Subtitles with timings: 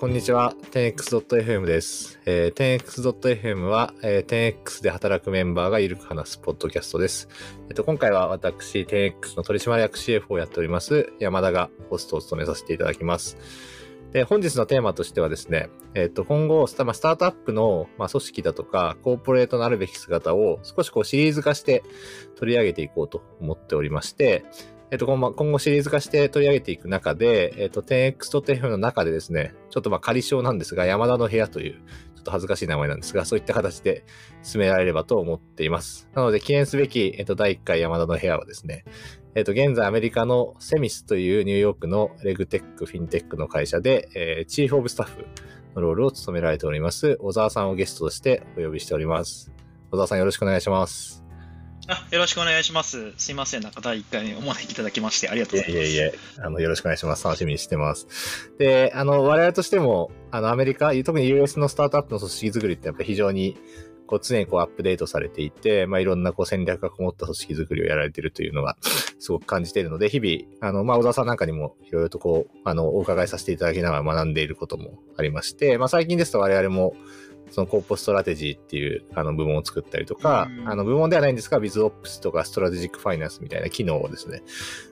[0.00, 0.54] こんにちは。
[0.70, 2.18] 10x.fm です。
[2.24, 7.28] えー、10x.fm は、えー、10x で働くメンバーがゆるく話すポッドキャストです。
[7.68, 13.36] えっ、と、今回は私、10x の取締役 CF をやっております、山田がホストを務めさせていただきます。
[14.12, 21.84] で、本日のテーマとしてはですね、えっ、と、今後スタ、まあ、スタートアップの、まあ、組織だとか、コーポレートのあるべき姿を少しこうシリーズ化して
[22.36, 24.46] 取り上げていこうと思っておりまして、
[24.90, 31.74] えっと、今後シリーズ化して取り上げていく中で、えっと、10x.fm の中でですね、ちょっとまあ仮称なんですが、山田の部屋という、
[32.16, 34.04] ちょっと恥ずかしい名前なんですが、そういった形で
[34.42, 36.08] 進められればと思っています。
[36.14, 38.84] なので、記念すべき、えっと、第1回山田の部屋はですね、
[39.36, 45.24] えっと、現在アメリカのセミスというニューヨークのレグテック、フィンテックの会社で、えー、チーフオブスタッフ
[45.76, 49.52] のロールを務められております、小沢さんをゲストとしてお呼びしております。
[49.92, 51.19] 小沢さんよろしくお願いします。
[51.90, 53.12] あよろしくお願いします。
[53.16, 53.62] すいません。
[53.62, 55.86] なんか第1回にお招きいただきましてありがとうございます。
[55.88, 57.24] いえいえあの、よろしくお願いします。
[57.24, 58.52] 楽しみにしてます。
[58.58, 63.58] で、あの、我々としても、あの、アメリカ、特に US のスタートアップの組織作りってやっぱり非常に、
[64.06, 68.76] こう、常にこうアップデートされていて、まあ、いろんなこう戦略がこもった組織作りをやられているというのが、
[69.18, 76.94] すごく感じているので、日々、あの、まあ、小田さんなんかにもいろいろとこう、あの、お伺いさせていただきながら学んでいることもありまして、まあ、最近ですと我々も、
[77.50, 84.42] その corp strategy っていうあの部門を作ったりとか、あの部門ではないんですが、 BizOps とか strategic finance みたいな機能をですね、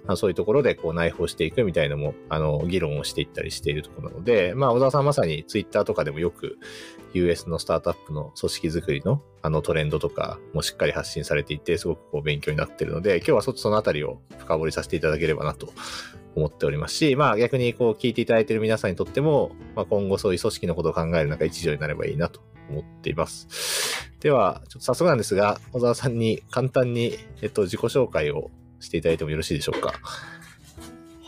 [0.06, 6.58] あのそういうところでこう内包していくみたいなのも、あの、議論をしていったりしているところなので、まあ、小沢さんまさにツイッターとかでもよく
[7.14, 15.72] US のスタートアップの組織づくりのあのトレンドとかもしっかり発信されていて、すごくこう勉強になっているので、今日はそのあたりを深掘りさせていただければなと
[16.34, 22.40] 思っておりますし、まあ逆にこう聞いていただいている皆さんにとっても、まあ今後そういう組織のことを考える中一助になればいいなと
[22.70, 23.48] 思っています。
[24.20, 29.94] では、ちょっと早速なんですが、小沢さんに簡単に、えっと、自己紹介をしていただいてもよろしいでしょうか。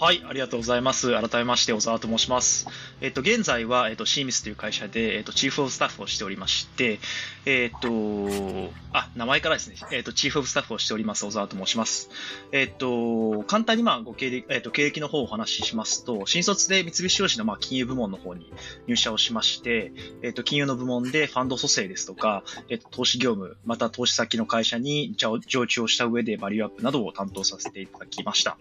[0.00, 1.12] はい、ありがとうございます。
[1.12, 2.66] 改めまして、小沢と申します。
[3.02, 7.00] えっと、現在は、えっと、シーミスという会社で、えっと、チーフオブスタッフをしておりまして、
[7.44, 12.08] えっと、あ、名前からですね、えっと、チーフオブスタッフをしております、小沢と申します。
[12.50, 18.50] えっと、簡単に、まあ、ご経歴、えっと、経歴の方をお話ししますと、新卒で三菱商事の、まあ、金融部門の方に
[18.86, 28.56] 入社をしまして、えっと、金融の部門でファンド蘇生ですとか、えっと、投資業務、また投資先の会社に常駐をした上でバリューアップなどを担当させていただきました。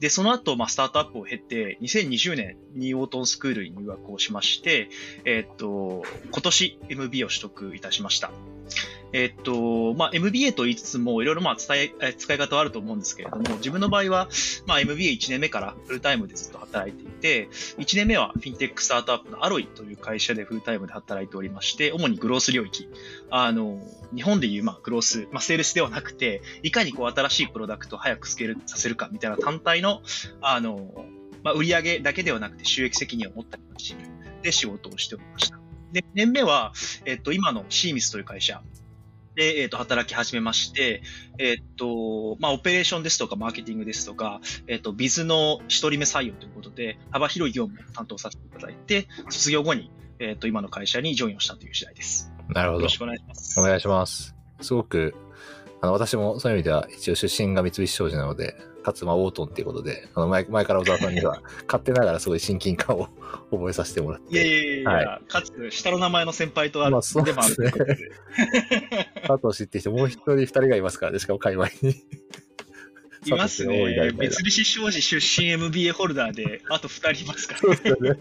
[0.00, 4.88] で、その後、ままあ、スタートアップを経て、2020年に Wharton School に入学をしまして、
[5.26, 8.30] えっと、今年 MB を取得いたしました。
[9.14, 14.28] えっと、まあ、MBA と言いつつも、いろいろまあ伝え、使い方はあると思うんですけれども、自分の場合は、
[14.66, 17.48] まあ、MBA1 年目からフルタイムでずっと働いていて、
[17.78, 22.88] 1年目はフィンテックスタートアップの Alloy という会社でフルタイムで働いておりまして、主に growth 領域。
[23.30, 23.80] あの、
[24.12, 30.02] 日本でいう、まあ、 growth、まあ、セールスではなくて、いかにこう、新しいプロダクトを早くスケールさせるかみたいな単体の、
[30.40, 31.06] あの、
[31.44, 35.63] まあ、売上だけではなくて収益責任を持ったチームで仕事をしておりました。
[35.94, 36.72] で、2年目は、
[37.06, 38.60] えっと、今のシーミスという会社、
[39.36, 41.02] で、えっ、ー、と、働き始めまして、
[41.38, 52.32] えっ、ー、と、まあ、オペレーションですとか、マーケティングですとか、えっ、ー、と、ビズの一人目採用ということで、幅広い業務を担当させていただいて、卒業後に、えっ、と、今の会社にジョインをしたという次第です。
[52.48, 52.82] なるほど。
[52.82, 53.60] よろしくお願いします。
[53.60, 54.34] お願いします。
[54.60, 55.14] すごく、
[55.84, 63.08] あの、私もそういう意味では、一応出身が三菱商事なので、かつ、まあ、オートンっていうことで、あの前前から小沢さんには、 勝手ながらすごい親近感を
[63.52, 64.32] 覚えさせてもらって。
[64.32, 67.70] いやいやいや、はい、かつ、下の名前の先輩とあるまあ、そうですね。
[69.28, 71.94] 佐藤知って人、もう一人二人がいますからね、しかも界隈に。
[73.26, 74.10] いますね。
[74.16, 78.14] 三菱商事出身 MBA ホルダーで、あと二人いますから、ね。
[78.14, 78.20] ね。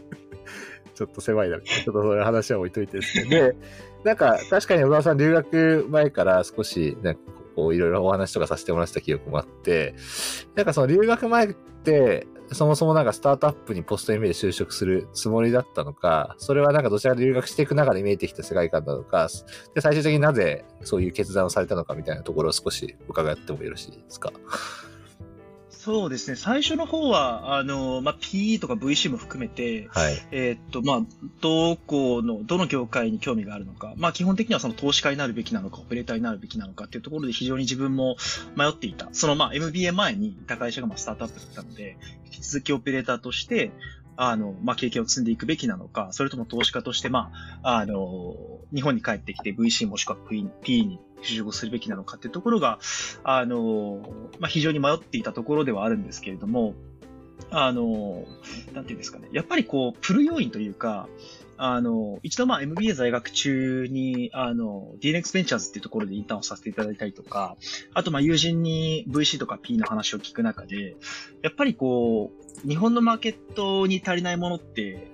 [0.96, 1.60] ちょっと狭いな。
[1.62, 3.30] ちょっとそういう話は置いといてですね。
[3.30, 3.56] で、
[4.04, 7.22] なんか、確かに小沢さん留学前から少し、なんか
[7.56, 9.96] こういろいろお話とかさせてもらった記憶もあって、
[10.56, 19.30] なんかその留学前って、そもそもなんかスタートアップにポスト MA で就職するつもりだったのか、それはなんかどちらか留学していく中で見えてきた世界観なのか、
[19.74, 24.32] で、最終的になぜそういう決断をされたのかみたいなところを少し伺ってもよろしいですか？
[25.84, 26.38] そうですね。
[26.38, 31.02] 最初の方は、あの、まあ、PE とか VC も含めて、はい、えー、っと、まあ、
[31.42, 38.16] どこの、どの業界に興味があるのか、まあ、基本的にはその投資家になるべきなのか、オペレーターになるべきなのかっていうところで非常に自分も
[38.56, 39.10] 迷っていた。
[39.12, 41.98] その、まあ、MBA 前にいた会社がまあスタートアップだったので、
[42.28, 43.74] 引き続きオペレーターとして、
[44.16, 48.38] あの、まあ、経験を積んでいくべきなのか、それとも投資家として、まあ、あの、
[48.74, 52.80] 日本に帰ってきて VC もしくは PE に就職するべきなのかっていうところが、
[53.24, 54.02] あの、
[54.40, 56.74] まあ、非常に迷っていたところではあるんですけれども、
[57.50, 58.26] あの、
[58.74, 59.30] なんていうんですかね。
[59.32, 61.08] やっぱりこう、プル要因というか、
[61.58, 67.56] あの、一度まあ MBA 在学中に、あの、DNX ベンチャーズっていうところでインターンをさせていただいたりとか、
[67.94, 70.96] あとまあ友人に VC とか P の話を聞く中で、
[71.42, 72.32] やっぱりこ
[72.66, 75.12] う、日本のマーケットに足りないものって、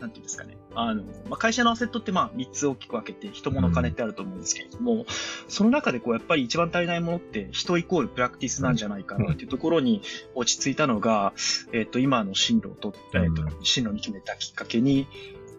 [0.00, 0.56] なんていうんですかね。
[0.74, 5.04] あの、まあ、会社のアセットってまあ3つ大きく分けて、人物金ってあると思うんですけれども、うん、
[5.48, 10.02] その中でこうやっぱり一番足りないものって人イコールプラクティスなんじゃないかなっていうところに
[10.34, 11.32] 落ち着いたのが、
[11.72, 15.06] えっ、と、今の進路をと、えっ、と、進路に決めたきっかけに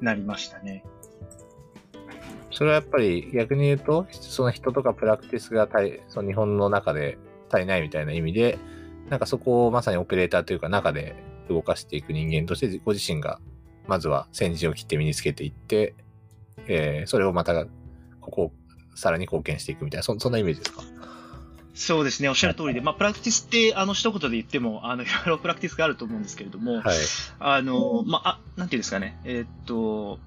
[0.01, 0.86] なりましたね。
[2.51, 5.68] それはやっぱり逆に言うと、その人とかプラクティスが
[6.07, 7.18] その日本の中で
[7.50, 8.60] 足りないみたいな意味で、
[9.10, 11.15] なんかそこをまさにオペレーターというか中で
[11.50, 13.39] 動かしていく人間としてご自身が
[13.88, 15.96] まずは先陣を切って身につけていって、
[16.68, 17.66] えー、それをまた
[18.22, 18.52] ここ
[18.96, 20.84] さらに貢献していくみたいなそそんなイメージですか？
[21.76, 26.98] そうですね、おっしゃる通りで、まあ、プラクティスって、あの、一言で言っても、あの、 いろいろプラクティスがあると思うんですけれども、はい、
[27.40, 30.20] あの、まあ、あ、なんていうんですかね、えー、っと、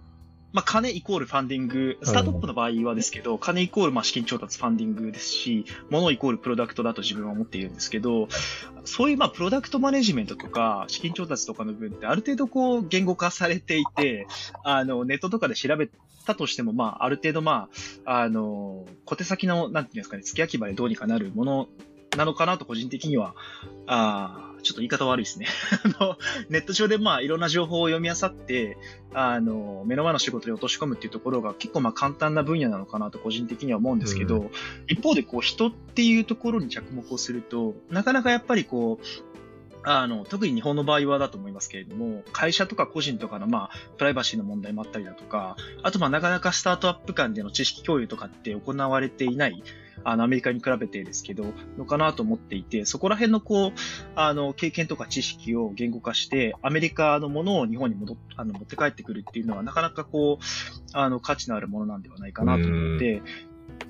[0.56, 8.26] まあ、金イコールファンディング、スタートアップの場合はですけど、金イコールまあ資金調達ファンディングですし、物イコールプロダクトだと自分は思っているんですけど、
[8.86, 14.26] そういうまあプロダクトマネジメントとか資金調達とかの部分ってある程度こう言語化されていて、
[14.64, 15.90] あのネットとかで調べ
[16.24, 17.68] たとしてもまあある程度ま
[18.06, 21.68] あ、あの、小手先のなんていうんですかね、付け焼き場でどうにかなるもの
[22.16, 23.34] なのかなと個人的には、
[23.86, 25.46] あちょっと言い方悪いですね。
[25.98, 26.16] あの、
[26.48, 28.76] ネット上でまあいろんな情報を読み漁って、
[29.14, 34.50] あの、目の前の仕事に落とし込むっていうところが結構まあ簡単な分野なのかなと個人的には思うんですけど、うん、
[34.88, 39.26] 一方でこう人っていうところに着目をすると、なかなかやっぱりこう、
[39.88, 49.62] あの、特に日本の場合はだと思いますけれども、会社とか個人とかの、まあ、プライバシーの問題もあったりだとか、あと、まあ、なかなかスタートアップ間での知識共有とかって行われていない、
[50.04, 53.72] あの、アメリカに比べてですけど、のかなと思っていて、そこら辺のこう、
[54.14, 60.44] あの、経験とか知識を言語化して、アメリカのものを日本に戻っ、あの、持って帰ってくるっていうのは、なかなかこう、
[60.92, 63.22] あの、価値のあるものなんではないかなと思って、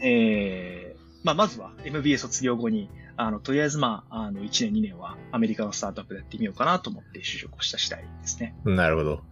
[0.00, 8.54] えー、まあ、まずは MBA 卒業後に、あの、とりあえずまあ、あの、1年2年はアメリカのスタートアップでやってみようかなと思って就職をした次第ですね。
[8.64, 9.22] なるほど。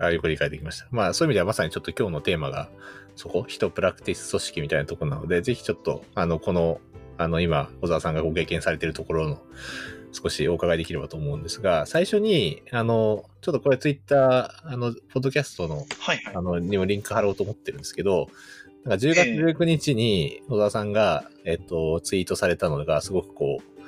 [0.00, 0.88] あよく理解できました。
[0.90, 2.70] まあ、そういう意味ではまさにちょっと今日のテーマが、
[3.16, 6.80] そこ、人プラクティス組織みたいなところなので、ぜひちょっと、あの、この、
[7.18, 9.42] あの、今、小沢さんがご経験されているところの、
[10.12, 18.28] 少しお伺いできればと思うんですが、最初に、あの、ちょっとこれツイッター、あの、ポッドキャストの、はいはい、あの、にもリンク貼ろうと思ってるんですけど、
[18.84, 23.80] なんか10月19日に小沢さんが、えっと、ツイートされたのが、すごくこう、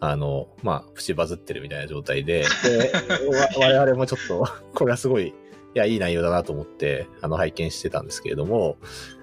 [0.00, 2.92] あの、まあ、プチバズってるみたいな状態で、で
[3.58, 5.32] 我々もちょっと、これはすごい、い
[5.74, 8.76] いや、いい内容だなと思って、あの、拝見してたんですけれども、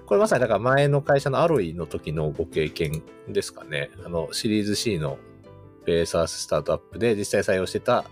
[0.06, 3.90] これまさにだから前の会社の Alloy の時のご経験ですかね。
[4.04, 5.18] あの、シリーズ C の
[5.86, 8.04] 米 SaaS スタートアップで実際採用してた、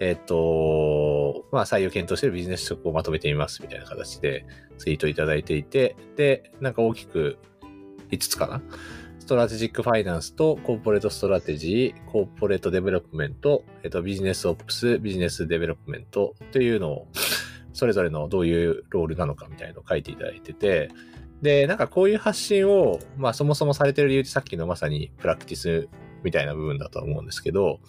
[0.00, 4.44] えっ、と、まあ、採用検討してるビジネス職をまとめてみますみたいな形で
[4.76, 7.38] ツイートいただいていて、で、なんか大きく
[8.10, 8.62] 5つかな？
[9.22, 17.08] strategic finance と corporate strategy、corporate development、えっと、 business ops、business development というのを、
[17.72, 20.90] それぞれのどういうロールなのかみたいなのを書いていただいてて、
[21.40, 25.88] で、なんかこういう発信を、まあそもそもされてる理由ってさっきのまさにプラクティス
[26.22, 27.80] みたいな部分だと思うんですけど、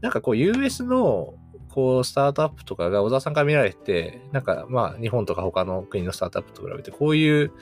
[0.00, 1.34] なんかこう US の
[1.78, 7.52] こう、スタートアップとかが小沢さんから見られて、なんかまあ、日本とか他の国のスタートアップと比べて、こういう、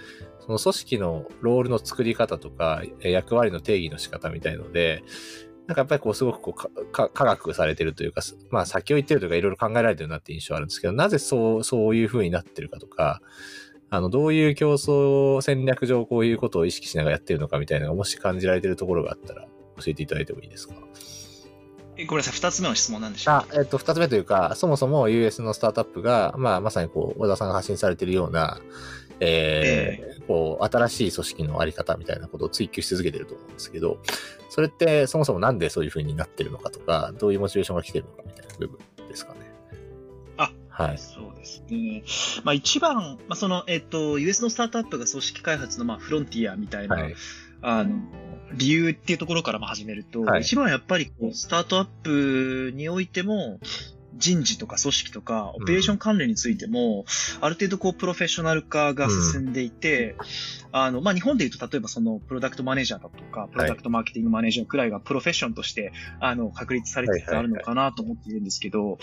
[0.40, 5.02] その組織のロールの作り方とか、役割の定義の仕方みたいので、
[5.66, 8.20] なんかやっぱりこう、すごくこう、科学されてるというか、
[8.50, 13.20] まあ、先を言ってるというか、いろいろ考えられてるなって印象あるんですけど、なぜそう、そういう風になってるかとか、
[13.90, 19.42] あの、どういう競争戦略上こういうことを意識しながらやってるのかみたいなのが、もし感じられてるところがあったら、
[19.78, 20.75] 教えていただいてもいいですか？
[20.75, 28.61] ごめんなさい、二つ目の質問なんでしょうあ、えっと、二つ目というか、そもそも US のスタートアップが、まあ、まさにこう、小田さんが発信されているような、
[29.20, 33.99] えー、えー、こう、新しい組織のあり方みたいなことを追求し続けてると思うんですけど、
[34.50, 39.40] それってそもそもなんでそういうふうになってるのかとか、どういうモチベーションが来てるのかみたいな部分ですかね。
[40.37, 40.99] あ、はい。
[40.99, 42.02] そうですね。
[42.44, 47.14] まあ一番、まあその、えっ、ー、と、US のスタートアップが組織開発の、まあフロンティアみたいな、はい、
[47.62, 47.90] あの、
[48.52, 53.58] 理由っていうところからも始めると、はい、一番やっぱりこう、スタートアップにおいても、
[54.16, 57.04] 人事とか組織とか、オペレーション関連についても、
[57.38, 60.18] うん、ある程度こう、プロフェッショナル化が進んでいて、うん、
[60.73, 68.99] あの、まあ、日本で言うと、例えばその、プロダクトマネージャーだとか、プロダクトマーケティングマネージャーくらいがプロフェッションとして、あの、確立されてあるのかなと思っているんですけど、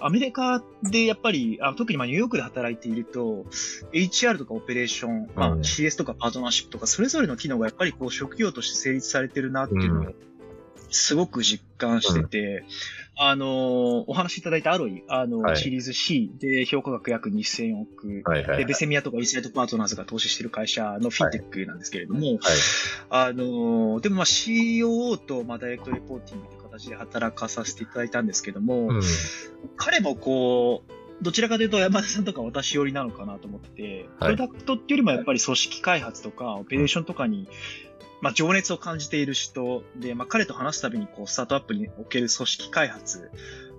[0.00, 3.46] アメリカでやっぱり、あ特にま、ニューヨークで働いていると、
[3.92, 10.14] HR とかオペレーション、まあ、CS とかパートナーシップとか、それぞれの機能がやっぱりこう、職業として成立されてるなっていうのを、
[10.90, 12.64] すごく実感してて、うん、
[13.16, 22.36] あの、お話しいただいたアロイ、あの、はい、シリーズ C で評価額約2000億、はいはいはい、で、ベセミアとかインサイトパートナーズが投資してる会社のフィンテックなんですけれども、はい。
[22.36, 22.38] はい、
[23.10, 29.00] あの、でもまあ COO とまあダイレクトレポーティングという形で働かさせていただいたんですけども、うん、
[29.76, 30.92] 彼もこう、
[31.22, 34.36] どちらかというと山田さんとか私寄りなのかなと思ってて、はい。
[34.36, 37.48] プロダクトっていうよりもやっぱり組織開発とか、オペレーションとかに、
[38.20, 43.30] まあ、情熱を感じている人で、まあ、彼と話すたびに、こう、スタートアップにおける組織開発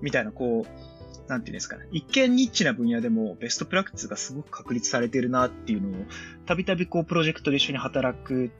[0.01, 1.87] みたいな、こう、なんていうんですかね。
[1.91, 6.05] 一見ニッチな分野でもベストプラクティスがすごく確立されているなっていうのを、
[6.45, 8.51] たびたびこう、プロジェクトで一緒に働く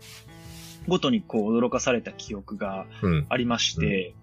[0.88, 3.26] ごとにこう、驚かされた記憶がうん。
[3.30, 4.16] ありまして、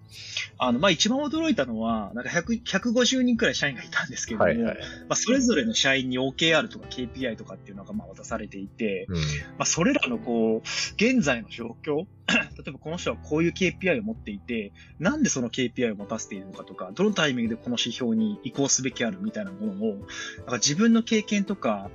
[0.57, 4.77] あの、まあ、一番驚いたのは、なんか100 150人くらい社員がいたんですけれども、はいはい。
[4.77, 9.15] まあ、それぞれの社員に OKR とか KPI とかっていうのがまあ渡されていて、うん。
[9.15, 9.21] ま
[9.59, 10.59] あ、それらのこう、
[10.95, 12.35] 現在の状況、 例
[12.67, 19.95] えばこの人はこういう KPI を持っていて、なんでその KPI を持たせているのかとか、どのタイミングでこの指標に移行すべきあるみたいなものを、
[20.37, 21.89] なんか自分の経験とか、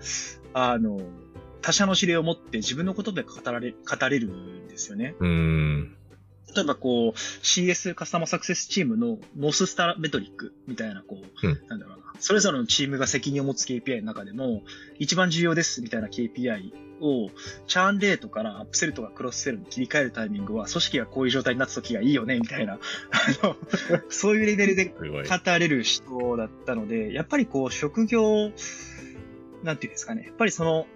[0.52, 1.00] あの、
[1.64, 5.14] 他者の指令を持って自分の言葉で語られ、語れるんですよね。
[5.18, 5.96] うん。
[6.54, 12.04] 例えばこう、CS カスタマーサクセスチームのノーススターメトリックみたいな、こう、うんなんだろうな。
[12.20, 14.62] それぞれのチームが責任を持つ KPI の中でも、
[14.98, 17.30] 一番重要ですみたいな KPI を、
[17.66, 22.78] チャーンレートからアップセルとかクロスセルに切り替えるタイミングは、組織がこういう状態になった時がいいよね、みたいな、あ
[23.42, 23.56] の、
[24.10, 24.84] そういうレベルで。
[24.84, 25.02] 語
[25.58, 28.52] れる人だったので、やっぱりこう、職業、
[29.64, 30.24] なんていうんですかね。
[30.26, 30.86] やっぱりその、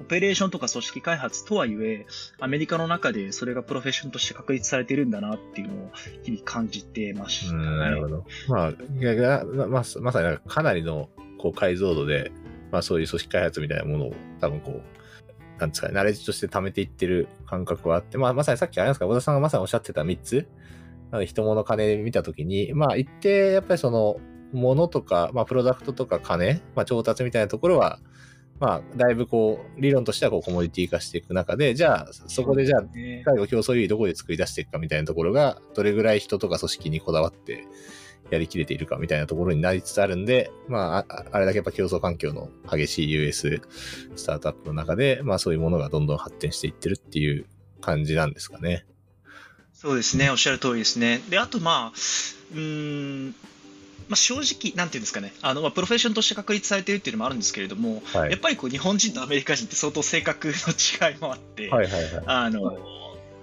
[0.00, 2.06] オペレーションとか組織開発とはいえ、
[2.40, 5.90] アメリカの中でそれがプロフェッションとして確立されているんだなっていうのを
[6.22, 7.58] 日々感じてましたね。
[7.58, 8.24] うん、なるほど。
[8.48, 12.32] まあ、いやいやまままさにかかなりのこう解像度で、
[12.70, 20.46] まあそういう組織開発みたいなものを多分こう、なんですかね、ナレッジとして貯めていってる感覚はあって、まあまさにさっきあれですか、小田さんがまさにおっしゃってた3つ、
[21.10, 24.20] なので人物金で見たときに、まあ一定やっぱりその、
[24.52, 27.98] 物とか、まあプロダクトとか金、まあ調達みたいなところは、
[28.58, 37.66] まあだいぶこう、理論としてはこうコモディティ化していく中で、じゃあそこでじゃあね最後競争優位どこで作り出していくかみたいなところが、どれぐらい人とか組織にこだわって
[38.30, 43.60] やりきれているかみたいなところになりつつあるんで、まあ、ああれだけやっぱ競争環境の激しい US
[44.16, 47.46] スタートアップの中で、まあそういうものがどんどん発展していってるっていう
[47.80, 48.86] 感じなんですかね。
[49.74, 51.20] そうですね、おっしゃる通りですね。
[51.28, 51.98] で、あとまあ、
[52.52, 53.34] うーん、
[54.08, 58.30] まあ、正直、なんていうんですかね、あの、まあ、プロフェッションとして確立されているっていうのもあるんですけれども、はい。
[58.30, 62.22] やっぱりこう、日本人とアメリカ人って相当性格の違いもあって、はいはいはい。
[62.26, 62.78] あの、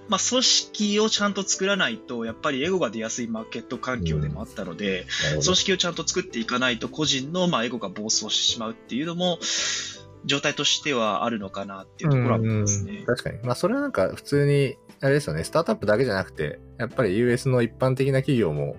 [0.08, 5.06] まあ、組織をちゃんと作らないと、やっぱりエゴが出やすいマーケット環境でもあったので、
[5.42, 9.38] 組織をちゃんと作っていかないと、個人のまあエゴが暴走してしまうっていうのも、
[10.26, 13.06] 状態としてはあるのかなっていうところは思いますねうん。
[13.06, 13.38] 確かに。
[13.42, 18.76] まあそれはなんか普通に、あれですよね、スタートアップだけじゃなくて、やっぱり US の一般的な企業も、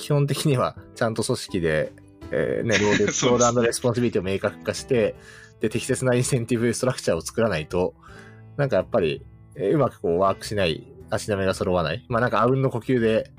[0.00, 1.92] 基本的にはちゃんと組織で、
[2.30, 5.14] えーね、 role、role responsibility を明確化して、
[5.60, 7.94] で、適切なインセンティブ structure を作らないと、
[8.56, 9.22] なんかやっぱり、
[9.56, 12.06] えーうまくこうワークしない、足並みが揃わない。
[12.08, 13.30] まあなんかあうんの呼吸で、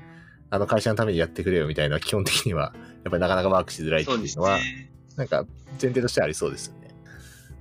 [0.50, 4.92] あの会社のためにやってくれよみたいな、基本的には、やっぱりなかなかワークしづらいっていうのは、ね。
[5.16, 5.44] なんか
[5.80, 6.94] 前提としてはありそうですよね。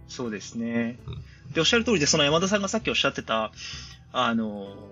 [0.07, 0.99] そうですね。
[1.53, 3.51] で、おっしゃる通りで、その山田さんがさっきおっしゃってた、
[4.11, 4.90] あの、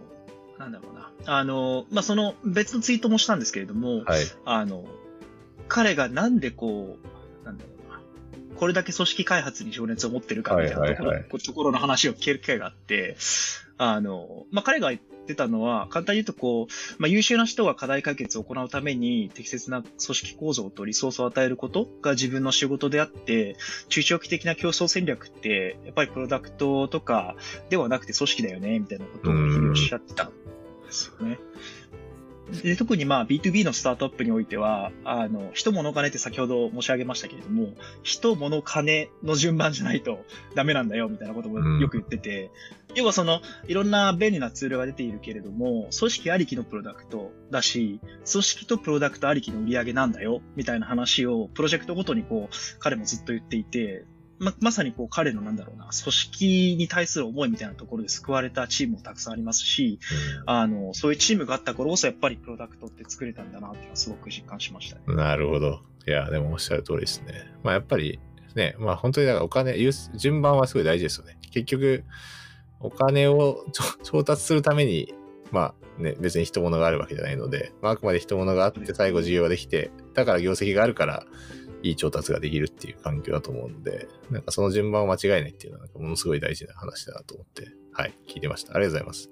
[0.60, 1.12] なんだろうな。
[1.26, 4.24] あの、まあ、その別のツイートもしたんですけれども、はい。
[4.46, 4.86] あの、
[5.70, 6.98] 彼がなんでこ
[7.42, 8.58] う、なんだろうな。
[8.58, 13.16] これだけ組織開発に情熱を持ってるかみたいなところ,、はいはいはところの話を聞ける機会があって、
[13.78, 23.56] あの、まあ、彼が言ってたのは、簡単に言うとこう、まあ、優秀な人が課題解決を行うために適切な組織構造とリソースを与えることが自分の仕事であって、
[23.88, 27.38] 中長期的な競争戦略って、やっぱりプロダクトとか
[27.70, 30.32] ではなくて組織だよね、みたいなことをおっしゃってたん
[30.90, 31.40] ですよね。
[32.64, 37.70] で特にまあ B2B のスタートアップにおいては、あの、人物金って先ほど申し上げましたけれども、
[38.04, 42.50] 人物金の順番じゃないとダメなんだよみたいなこともよく言ってて、
[42.96, 54.06] 要はその、いろんな便利なツールが出ているけれども、組織ありきのプロダクトだし、組織とプロダクトありきの売り上げなんだよ、みたいな話をプロジェクトごとにこう、彼もずっと言っていて、
[54.40, 60.00] ま、まさにこう彼のなんだろうな、組織に対する思いみたいなところで救われたチームもたくさんありますし、
[60.46, 65.02] あの、そういうチームがあった頃こそやっぱりプロダクトって作れたんだなっていうのはすごく実感しましたね。
[65.08, 65.82] なるほど。
[66.08, 67.52] いや、でもおっしゃる通りですね。
[67.64, 68.20] まあやっぱり
[68.56, 69.78] ね、まあ本当にだからお金、
[70.16, 71.38] 順番はすごい大事ですよね。
[71.52, 72.04] 結局、
[72.80, 73.66] お金を
[74.04, 75.14] 調達するために、
[75.52, 81.26] まあね、別に人物があるわけじゃないので、まあ、あくまで人物があって最後需要ができて、だから業績があるから、
[81.84, 88.76] いい調達ができるっていう環境だと思うので、なんかその順番を間違えないっていうのは、なんかものすごい大事な話だなと思って、はい、聞いてました。
[88.76, 89.30] ありがとうございます。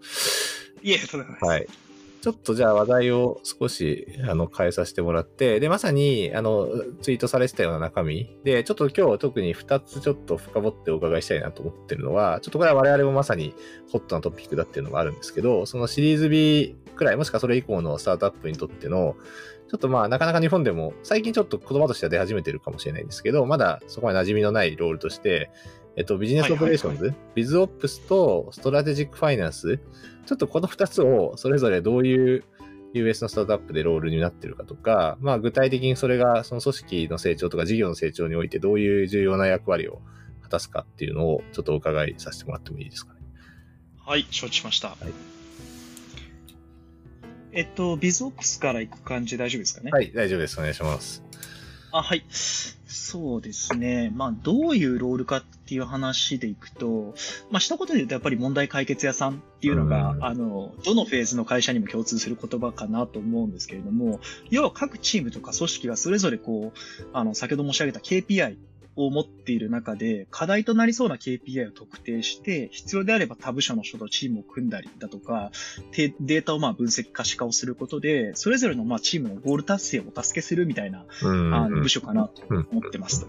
[0.81, 1.45] いえ、とんでもないです。
[1.45, 1.87] はい。
[2.19, 6.67] ちょっとじゃあ話題を少しあの変えさせてもらって、で、まさにあの
[7.01, 13.53] ツイートされてたような中身で、ちょっと今日特に2つちょっと深掘ってお伺いしたいなと思ってるのは、ちょっとこれは我々もまさに
[13.91, 19.15] ホットなトピックだっていうのがあるんですけど、そのシリーズ B くらい、もしくはそれ以降のスタートアップにとっての
[19.69, 25.49] ちょっとまあ、なかなか日本でも、最近ちょっと言葉としては出始めてるかもしれないんですけど、まだそこまで馴染みのない role として、
[25.97, 29.79] えっと、 Business Operations、はい BizOps と Strategic Finance、
[30.25, 32.43] ちょっとこの2つをそれぞれどういう
[32.93, 40.01] US のスタートアップでロールになってるかとか、まあ具体的にそれがその組織の成長とか事業の成長においてどういう重要な役割を
[40.43, 43.19] 果たすかっていうのをちょっとお伺いさせてもらってもいいですかね。
[44.05, 44.89] はい、承知しました。
[44.89, 45.36] い
[47.57, 49.89] えっと、ビズオプスから行く感じ大丈夫ですかね？
[49.91, 50.59] はい、大丈夫です。
[50.59, 51.23] お願いします。
[51.91, 52.23] あ、はい。
[52.29, 54.11] そうですね。
[54.15, 57.15] まあ、どういうロールかっていう話でいくと、
[57.49, 64.19] まあ、一言で言うとやっぱり問題解決屋さんっていうのが、うんあの、どのフェーズの会社にも共通する言葉かなと思うんですけれども、
[64.51, 66.79] 要は各チームとか組織がそれぞれこう、
[67.11, 68.55] あの、先ほど申し上げた KPI
[68.97, 75.51] を持っている中で、課題となりそうな KPI を特定して、必要であれば他部署の人とチームを組んだりだとか、
[75.91, 81.53] てデータをまあ分析可視化をすることで、それぞれのまあチームのゴール達成をお助けするみたいなうん。
[81.53, 83.27] あの部署かなと思ってますと。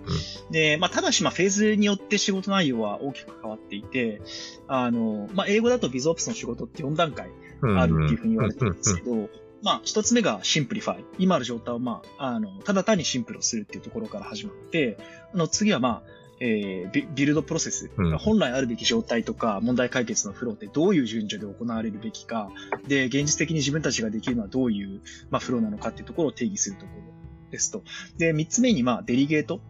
[0.51, 4.21] で、まあ、ただし、まあ、フェーズによって仕事内容は大きく変わっていて、
[4.67, 7.31] あの、まあ、英語だと BizOps の仕事って4段階
[7.63, 9.29] あるっていうふうに言われてるんですけど、
[9.63, 11.05] まあ、一つ目が simplify。
[11.19, 14.99] 今ある状態を、まあ、あの、ただ単にシンプルをするっていうところから始まって、
[15.35, 22.51] あの、次は、まあ、えー b build process、うん本来あるべき状態とか問題解決のフローってどういう順序で行われるべきか、
[22.87, 25.01] で、現実的に自分たちができるのはどういう、
[25.31, 27.83] まあ、フローなのかっていうところを定義するところですと。
[28.19, 29.61] で、三つ目に、まあ、デリゲート。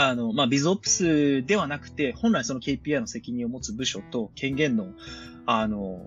[0.00, 4.86] あの、まあ、ビズオプスではなくて、本来その KPI の責任を持つ部署と権限の、
[5.44, 6.06] あの、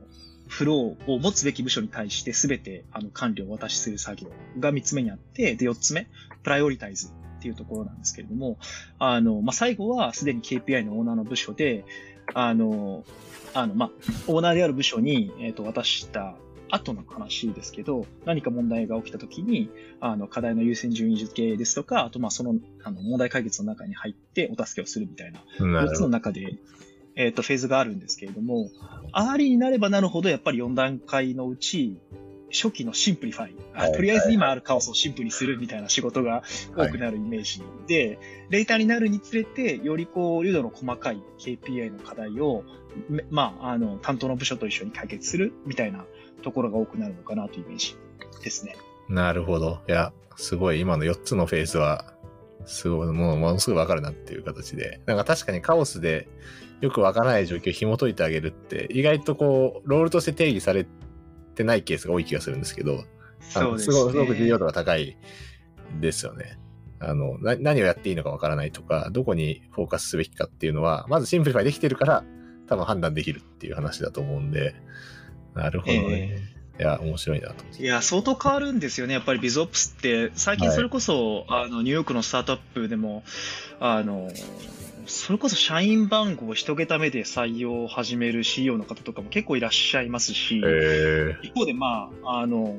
[0.52, 6.08] フローを持つべき部署に対して全てあの管理をお渡しする作業が3つ目にあって、で、4つ目、
[6.44, 8.58] プライオリタイズっていうところなんですけれども、
[9.00, 11.86] あの、まあ、最後はすでに KPI のオーナーの部署で、
[12.34, 13.06] あの、
[13.54, 13.92] あの、まあ、
[14.28, 16.36] オーナーである部署に、えっ、と、渡した
[16.70, 19.70] 後の話ですけど、何か問題が起きたときに、
[20.02, 26.10] あの、課題の優先順位付けですとか、あと、まあ、その、あの、問題解決の中に入ってお助けをするみたいな4つの。
[26.10, 26.58] 中で、
[27.22, 28.70] えっ、と、フェーズがあるんですけれども、
[29.12, 31.98] early になればなるほど、やっぱり4段階のうち、
[32.52, 33.56] 初期の simplify、
[33.94, 36.44] とりあえず今あるカオスをシンプルにするみたいな仕事が
[36.76, 42.64] 多くなるイメージで、 later になるにつれて、よりこう、粒度の細かい KPI の課題を、
[43.08, 46.06] めまあ、あの、担当の部署と一緒に解決するみたいな
[46.42, 47.96] ところが多くなるのかなというイメージ
[48.44, 48.76] ですね。
[49.08, 49.80] なるほど。
[49.88, 52.14] いや、すごい、今の4つのフェーズは、
[52.66, 55.02] すごい、もう、ものすごいわかるなっていう形で。
[55.06, 56.28] なんか確かにカオスで、
[56.82, 60.86] よくわからない状況を紐解いてあげるって、意外とこう、 role として定義され
[61.56, 63.04] てないケースが多い気がするんですけど、
[63.40, 65.18] すすごく重要度が高い
[66.00, 66.58] ですよね。
[67.00, 72.24] あの、な何をやっていいのかわからないとか、どこにフォーカスすべきかっていうのは、まず simplify できてるから、
[72.68, 74.76] 多分判断できるっていう話だと思うんで、
[75.56, 76.38] なるほどね。
[76.80, 77.64] いや、面白いなと。
[77.80, 79.14] いや、相当変わるんですよね。
[79.14, 83.24] やっぱりビズオプスって、最近はいそれこそ、あの、ニューヨークのスタートアップでも、
[83.80, 84.32] あの、
[85.06, 92.76] それこそ社員番号一桁目で採用を始める CEO の方とかも結構いらっしゃいますし、え一方で、まあ、あの、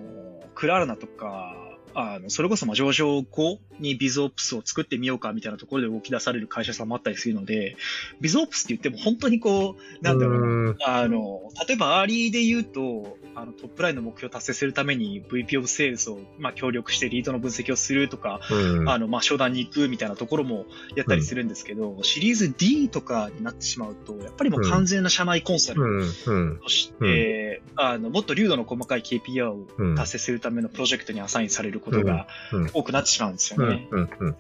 [0.55, 1.57] クラーナとか、
[1.95, 7.77] あの、それこそまあ上場後にビズオプスを作ってみようかみたいなところで動き出される会社さんもあったりするので、
[8.21, 18.89] BizOps って言っても本当にこう、なんだろうな、うあの、例えば early で言うと、あの top line の目標を達成するために VP of Sales を、まあ、協力してリードの分析をするとか、ん。
[18.89, 29.95] あの、まあ、商談に行くみたいなところもやったりするんですけど、シリーズ D とかになってしまうと、やっぱりもう完全な社内コンサルうん、うん、として、あの、もっと粒度の細かい KPI をうん。
[29.95, 33.89] 達成するためのプロジェクトにアサインされることがうんうん多くなってしまうんですうん、よね。
[33.91, 34.37] うん、うん。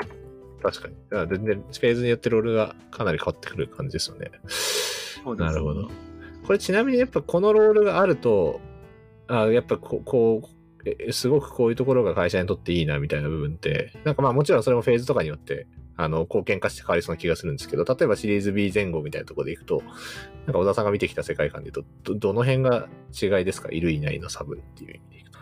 [0.62, 0.94] 確かに。
[1.10, 4.30] だから全然、フェーズによってロールがかなり変わってくる感じですよね。
[4.46, 5.90] そうですなるほど。
[6.46, 8.60] これちなみにやっぱこのロールがあると、
[9.40, 10.48] あやっぱこう、こ
[11.08, 15.66] うすごくこういうところが会社にとっていいなみたいな部分って、なんかまあもちろんそれもフェーズとかによって、
[15.96, 19.82] あの、貢献化して変わりそうな気がするんですけど、例えばシリーズ B 前後みたいなところでいくと、
[20.46, 22.88] なんか小田さんが見てきた世界観で言うと、ど、どの辺が
[23.20, 23.68] 違いですか？
[23.70, 25.38] いるいないの差分っていう意味でいくと。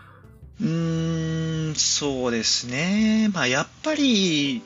[0.61, 3.29] うーん、そうですね。
[3.33, 4.61] まあ、やっぱり、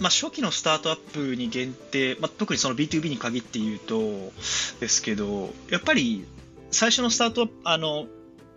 [0.00, 4.00] まあ、初期のスタートアップに限定、まあ、特にその B2B に限って言うと、
[4.80, 6.24] ですけど、やっぱり、
[6.70, 8.06] 最初のスタートアップ、あの、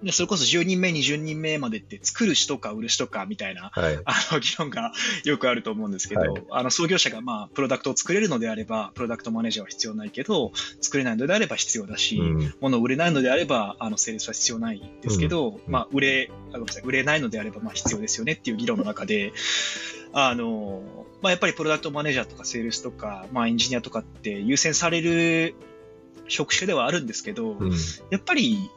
[0.02, 4.00] ねそれこそ10人目、20人目までって作る人か売る人かみたいな、はい。
[4.06, 4.92] あの、議論が
[5.24, 12.54] よくあると思うんですけど、はいあの、創業者がまあ、プロダクトを作れるのであれば、プロダクトマネージャーは必要ないけど、作れないのであれば必要だし、うん。
[12.60, 19.34] 物を売れないのであれば、あの、セールスは必要ないですけど、うんまあ、売れ、あごめんなさい、売れないのであれば、まあ、必要ですよねっていう議論の中で、
[20.14, 25.56] あの、まあ、やっぱりプロダクトマネージャーとかセールスとか、まあ、エンジニアとかって優先される
[26.28, 27.72] 職種ではあるんですけど、うん。
[28.10, 28.70] やっぱり、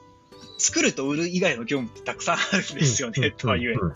[0.59, 3.73] 作ると売る以外の業務ってたくさんあるんですよね、とは言え。
[3.75, 3.95] うん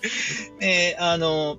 [0.59, 1.59] で、あの、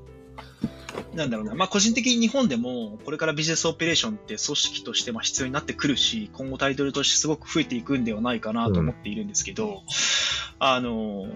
[1.16, 9.84] なんだろうな、まあ、個人的に日本でも、これからビジネスオペレーションって組織としても必要になってくるし、今後タイトルとしてすごく増えていくんではないかなと思っているんですけど、
[10.60, 11.30] あの、なん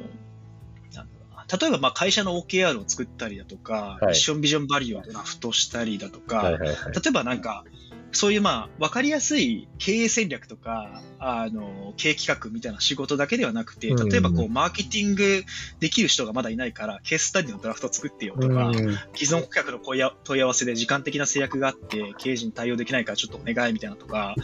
[0.93, 6.51] だろうな例えばまあ会社の OKR を作ったりだとか、はいミッションビジョンバリューをドラフトしたりだとか。
[6.51, 6.59] 例
[7.07, 7.63] えばなんか、
[8.11, 15.43] そういうまあ、わかりやすい経営戦略とか、あの、経営企画みたいな仕事だけではなくて、例えばこうう、マーケティング
[15.79, 18.73] できる人がまだいないから、ケーススタディのドラフト作ってよとか、うん。
[19.15, 19.99] 既存顧客の問
[20.39, 24.35] い合わせで時間的な制約があって、経営陣に対応できないからちょっとお願いみたいなとか、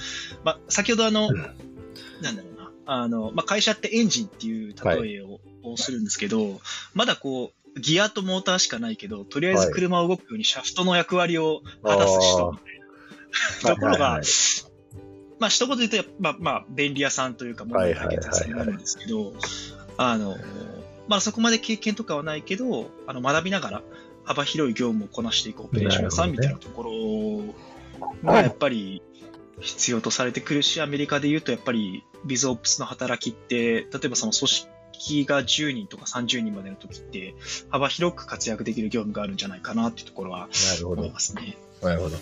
[0.43, 1.35] まあ、先ほどあの、うん。
[2.21, 6.59] なんだろうな、あの、まあ、会社ってエンジンっていう例えを,、をするんですけど、
[6.93, 12.72] まだこう、ギアとモーターしかないけど、とりあえず車を動くようにシャフトの役割を果たす人みたいな
[13.61, 14.21] ところが
[15.39, 19.33] まあ、一言で言うと、まあ、まあ、便利屋さんというか、問題解決屋さんになるんですけど、
[19.97, 20.37] あの、
[21.09, 23.81] まあ、そこまで経験とかはないけど、あの、学びながら、
[24.23, 27.53] 幅広い業務をこなしていくオペレーション屋さんみたいなとこ
[28.23, 29.01] ろが、やっぱり
[29.59, 37.35] 必要とされてくるし、アメリカで言うと、やっぱり、ビズオプスの働きって、例えばその組織が10人とか30人までの時って、
[37.69, 40.47] 幅広く活躍できる業務があるんじゃないかなっていうところは
[40.85, 41.11] 思い。
[41.11, 41.57] ますね。
[41.83, 42.17] なるほど。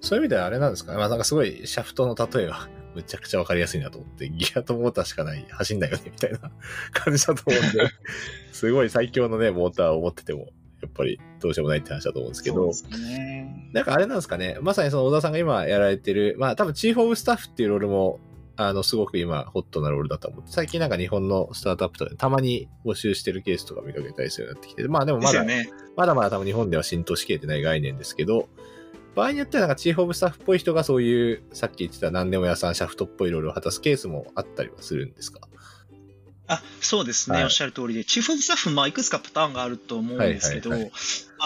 [0.00, 0.98] そういう意味ではあれなんですかね。
[0.98, 6.38] まあなんかすごいシャフトの例えが むちゃくちゃわかりやすいなと思って、ギアとモーターしかない、走んないよね、みたいな
[6.92, 7.88] 感じだと思うんで、
[8.52, 10.48] すごい最強のね、モーターを持ってても、
[10.82, 13.70] やっぱりどうしようもないって話だと思うんですけど、ね。
[13.72, 14.58] なんかあれなんですかね。
[14.60, 18.20] まさにその小田さんが今やられてる、まあ多分チーフオブスタッフっていうロールも、
[18.56, 25.70] あの、すごく今ホットなロールだと思って、最近なんか日本のスタートアップとかでたまに募集してるケースとか見かけたりするようになってきて、まあでもまだね。
[25.96, 28.48] まだまだ多分日本では浸透しきれてない概念ですけど、
[29.14, 35.40] 場合によってはなんかチーフオブスタッフっぽい人がそういう、さっき言ってた何でも屋さんシャフトっぽいロールを果たすケースもあったりはするんですか？
[36.48, 40.96] あそうですね、はいおっしゃる通りで、チーフオブスタッフ、まあ、いくつかパターンがあると思うんですけど、はいはいは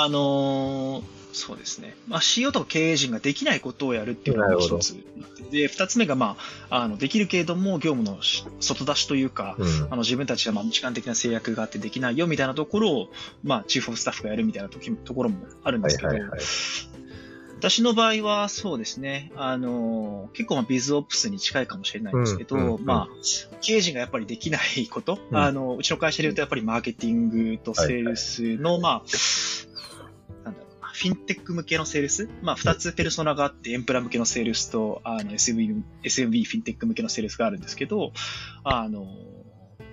[0.05, 1.03] あのー
[1.37, 4.97] そうですね、まあ、CEO とか経営陣ができないことをやるっていうのが一つ
[5.51, 6.39] で、二つ目が、ま
[6.71, 9.67] あ、あのできるけれども、業務のし外出しというか、うん。
[9.91, 13.09] あの自分たちはまあ時間的な制約があってできないよみたいなところを、
[13.45, 16.41] まあ、 Chief of Staff がやるみたいなときところもあるんですけど、はいはいはい。
[17.59, 22.85] 私の場合はそうですね、あの、結構まあ BizOps に近いかもしれないんですけど、うんうんうん。
[22.85, 25.37] まあ、経営陣がやっぱりできないこと、うん。
[25.37, 29.03] あの、うちの会社で言うとやっぱりマーケティングとセールスの、まあ、
[30.45, 32.29] なんだろうな、フィンテック向けのセールス。
[32.43, 38.13] まあ、二つペルソナがあって、エンプラ向けのセールスと、あの、SMB、SMB フィンテック向けのセールスがあるんですけど、
[38.65, 39.09] あの、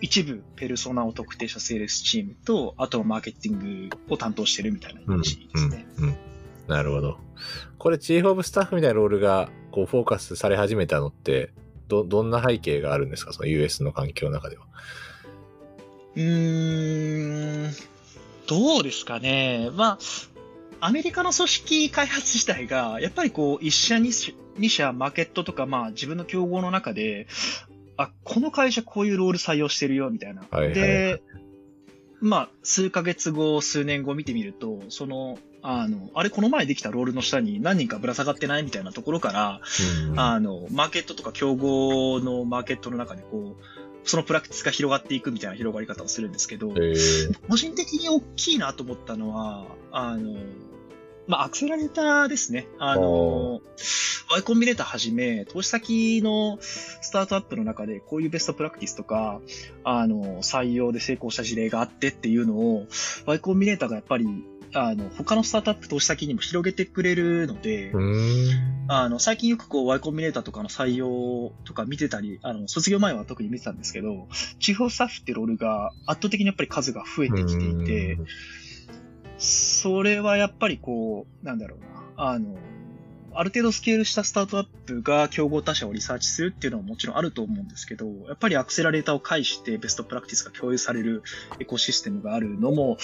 [0.02, 5.88] 一部ペルソナを特定したセールスチームと、あとはマーケティングを担当してるみたいなイメージですね。
[6.00, 6.33] うんうん
[6.68, 7.18] なるほど。
[7.78, 11.52] これ、チーフオブスタッフみたいなロールが、こう、フォーカスされ始めたのって、
[11.90, 13.34] ど、どんな背景があるんですか？
[13.34, 14.64] その US の環境の中では。
[16.16, 17.72] うーん、
[18.48, 19.70] どうですかね？
[19.74, 19.98] ま
[20.80, 27.28] あ、アメリカの組織開発自体が、やっぱりこう、一社二社、二社マーケットとか、まあ、自分の競合の中で、
[27.98, 30.44] あ、この会社こういうロール採用してるよ、みたいな。
[30.50, 31.22] はいはいはいで、
[32.24, 39.62] まあ、数ヶ月後、数年後見てみると、その、あの、あれ、この前できたロールの下に何人かぶら下がってないみたいなところから、
[40.10, 40.20] うん。
[40.20, 43.64] あの、マーケットとか競合のマーケットの中でこう、
[44.06, 47.48] そのプラクティスが広がっていくみたいな広がり方をするんですけど、えー。
[47.50, 50.38] 個人的に大きいなと思ったのは、あの、
[51.28, 52.68] まあ、アクセラレーターですね。
[52.80, 53.62] あの、
[54.32, 59.42] Y コンビネーターはじめ、投資先のスタートアップの中でこういうベストプラクティスとか、
[59.84, 62.88] あの、採用で成功した事例があってっていうのを、
[63.26, 64.26] Y コンビネーターがやっぱり、
[64.76, 67.92] あの、他のスタートアップ投資先にも広げてくれるので。
[68.88, 74.28] あの、最近よくこう Y コンビネーターとかの採用とか見てたり、あの、卒業前は特に見てたんですけど、
[74.60, 78.18] 地方スタッフってロールが圧倒的にやっぱり数が増えてきていて、
[79.38, 81.80] それはやっぱりこう、なんだろう
[82.18, 82.58] な、あの、
[83.36, 91.24] ある程度スケールしたスタートアップが競合他社をリサーチするっていうのはもちろんあると思うんですけど、やっぱりアクセラレーターを介してベストプラクティスが共有される
[91.60, 92.98] エコシステムがあるのも、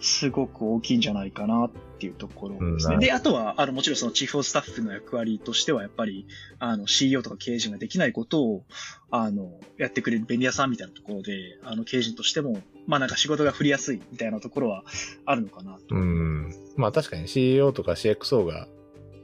[0.00, 2.94] すごく大きいんじゃないかなっていうところですね。
[2.94, 6.26] うんで、あとは、あの、もちろんそのチーフスタッフの役割としては、やっぱり、
[6.58, 8.64] あの、CEO とか経営陣ができないことを、
[9.10, 14.84] あの、やってくれる便利屋さんみたいなところで、あの、経営陣としても、まあなんか仕事が振りやすいみたいなところは
[15.24, 15.94] あるのかなと。
[15.94, 16.54] うん。
[16.76, 18.68] まあ確かに CEO とか CXO が、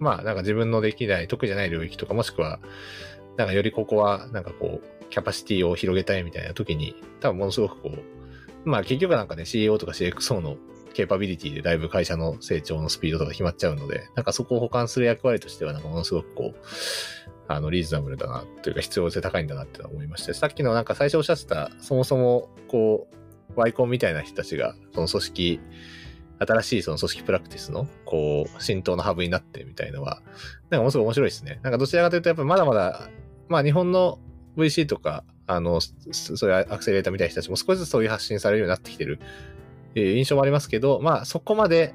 [0.00, 2.60] まあなんか自分のできない、得意じゃない領域とか、もしくは、
[3.36, 8.21] なんかよりここは、なんかこう、キャパシティを広げたいみたいな時に、多分ものすごくこう、
[8.64, 10.56] まあ結局なんかね、CEO とか CXO の
[10.92, 16.56] ケーパビリティでだいぶ会社の成長のスピードとか決まっちゃうので、なんかそこを補完する役割としては、なんかものすごくこう、
[17.48, 25.60] あの、リーズナブルだな、というか必要性高いんだなって思いまして、さっきのなんか最初おっしゃってた、そもそも、こう、ワイコンみたいな人たちが、その組織、
[26.38, 30.22] 新しいその組織プラクティスの、こう、浸透のハブになってみたいのは、
[30.70, 31.60] なんかものすごい面白いですね。
[31.62, 33.08] なんかどちらかというと、やっぱりまだまだ、
[33.48, 34.18] まあ日本の
[34.56, 39.20] VC とか、あの、そういうアクセレーターみたいな人たちも少しずつそういう発信されるようになってきてる、
[39.94, 41.94] えー、印象もありますけど、まあそこまで、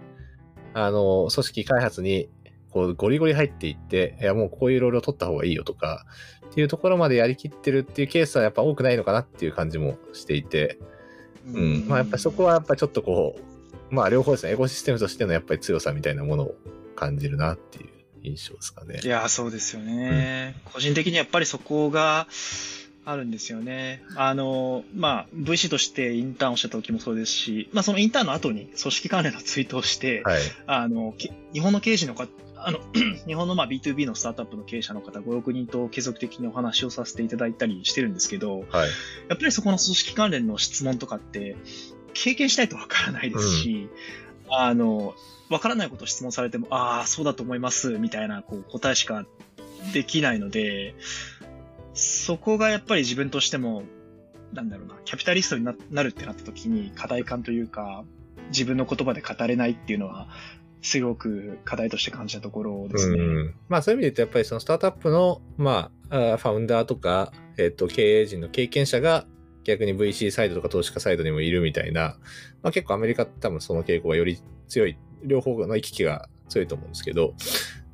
[0.73, 2.29] あの、組織開発に、
[2.69, 6.05] こう、ゴリゴリ入っていって、いや、もうこういうロールを取った方がいいよとか、
[6.49, 10.79] っていうところまでやりきってるっていうケースはやっぱ多くないのかなっていう感じもしていて、
[11.45, 11.87] うん。
[11.87, 13.35] まあやっぱりそこはやっぱりちょっとこ
[13.91, 16.55] う、まあ両方ですね、エコシステムとしてのやっぱり強さみたいなものを
[16.95, 17.89] 感じるなっていう
[18.23, 18.99] 印象ですかね。
[19.03, 20.55] いや、そうですよね。
[20.65, 22.27] うん、個人的にやっぱりそこが、
[23.09, 24.03] あるんですよね。
[24.17, 31.13] あの、まあ、VC としてインターンをした時もそうですし、まあ、そのインターンの後に組織関連のツイートをして、はい、あの、
[31.53, 32.79] 日本の経営者の方、あの、
[33.25, 38.89] 日本のまあ B2B のスタートアップの経営者の方5、6人と継続的にお話をさせていただいたりしてるんですけど、はい、
[39.29, 41.55] やっぱりそこの組織関連の質問とかって、
[42.13, 43.87] 経験しないとわからないですし、
[44.47, 45.15] うん、あの、
[45.49, 49.25] わからないことを質問されても、ああ、そうだと思います、みたいなこう答えしか
[49.93, 50.93] できないので、
[51.97, 53.83] そこがやっぱり自分としても、
[54.53, 58.05] なんだろうな、キャピタリストになるってなった時に課題感というか、
[58.49, 60.29] 自分の言葉で語れないっていうのは、
[60.81, 63.17] すごく課題として感じたところですね。
[63.17, 69.25] うん、まあそういう意味で言うと、やっぱりそのスタートアップの、まあ、ファウンダーとか、えっ、ー、と、経営陣の経験者が
[69.63, 72.17] 逆に VC サイドとか投資家サイドにもいるみたいな、
[72.61, 77.33] まあ結構アメリカって多分その傾向がより強い、両方の行き来が強いと思うんですけど、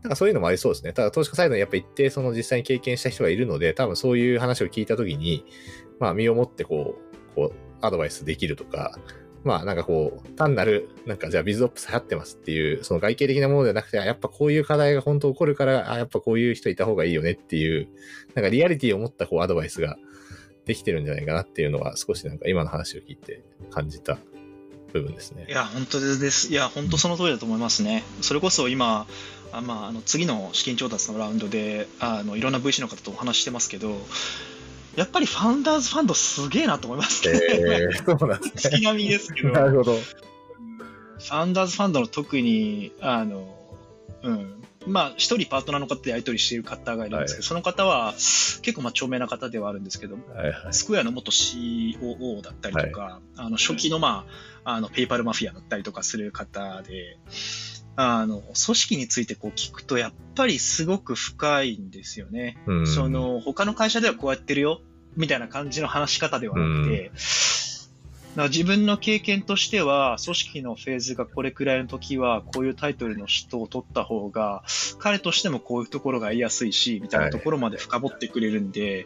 [0.03, 0.91] なんかそういうのもありそうですね。
[0.91, 5.45] ただ投資家サイドにやっぱ一定その実際に経験した人がいるので、多分そういう話を聞いたときに、
[5.99, 6.95] まあ身をもってこ
[7.31, 8.99] う、こう、アドバイスできるとか、
[9.45, 17.87] まあなんかこう、単なる、なんかじゃあビズオップス流行ってますっていう、その外形的なものではなくて、やっぱこういう課題が本当起こるから、あやっぱこういう人いた方がいいよねっていう、
[18.35, 19.97] なんかリアリティを持ったこうアドバイスが
[20.65, 24.17] できてるんじゃないかなっていうのは少しなんか今の話を聞いて感じた
[24.93, 25.45] 部分ですね。
[25.49, 26.51] いや、本当です。
[26.51, 28.03] いや、本当その通りだと思いますね。
[28.21, 29.07] それこそ今、
[29.53, 33.95] あまあ、あの次の資金調達のラウンドであのいろんな VC の方とお話してますけど、
[34.95, 37.39] やっぱりファウンダーズファンドすげえなと思いますね。
[37.51, 38.61] えー、そうなんですね。
[38.71, 39.49] 月並みですけど。
[39.49, 39.93] なるほど。
[39.95, 43.55] ファウンダーズファンドの特に、あの、
[44.23, 44.63] うん。
[44.85, 54.25] まあ、一人パートナーの方でやり取りしている方がいるんですけど、はい、その方は結構まあ著名な方ではあるんですけど、はいはい、スクエアの元 COO だったりとか、はい、あの初期のま
[54.65, 57.17] あ、あのペイパルマフィアだったりとかする方で、
[57.95, 62.57] あの、組織についてこう聞くと、やっぱりすごく深いんですよね。
[62.65, 64.81] うん、その、他の会社ではこうやってるよ、
[65.15, 67.11] みたいな感じの話し方ではなくて、
[68.35, 74.63] うん、自分の経験としては、組織のフェーズがこれくらいの時は、こういうタイトルの人を取った方が、
[74.97, 79.05] 彼としてもこういうところが言いやすいし、みたいなところまで深掘ってくれるんで、はい、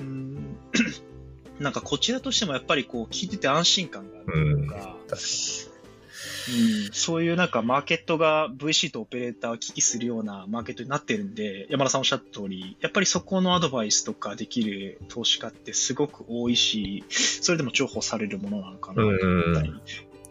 [0.00, 0.56] うん
[1.60, 5.71] なんかこちらとしてもやっぱりこう聞いてて安心感があるというか、うん
[6.48, 19.72] うん、そういうなんかマーケットが VC とオペレーターを危機するようなマーケットになってるんで、山田さんおっしゃった通り、やっぱりそこのアドバイスとかできる投資家ってすごく多いし、それでも重宝されるものなのかなと思ったり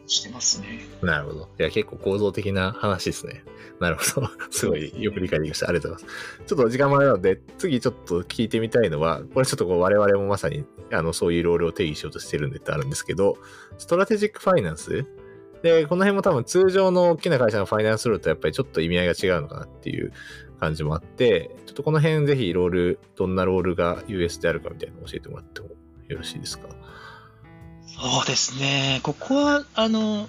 [0.07, 0.85] してますね。
[1.01, 1.49] なるほど。
[1.59, 3.43] いや、結構構造的な話ですね。
[3.79, 4.29] なるほど。
[4.51, 5.69] すごいよく理解できました。
[5.69, 6.41] ありがとうございます。
[6.45, 13.37] ちょっと時間もあるので、次ちょっと聞いてみたいのは、これちょっとこう我々もまさに、あの、そういうロールを定義しようとしてるんでってあるんですけど、
[13.77, 15.05] ストラテジックファイナンス
[15.63, 20.11] で、この辺も多分通常の大きな会社のファイナンスロールとやっぱりちょっと意味合いが違うのかなっていう
[20.59, 25.67] 感じもあって、ちょっとこの辺ぜひロール、どんなロールが US であるかみたいなのを教えてもらっても
[26.07, 26.67] よろしいですか？
[27.85, 28.99] そうですね。
[29.03, 30.27] ここは、あの、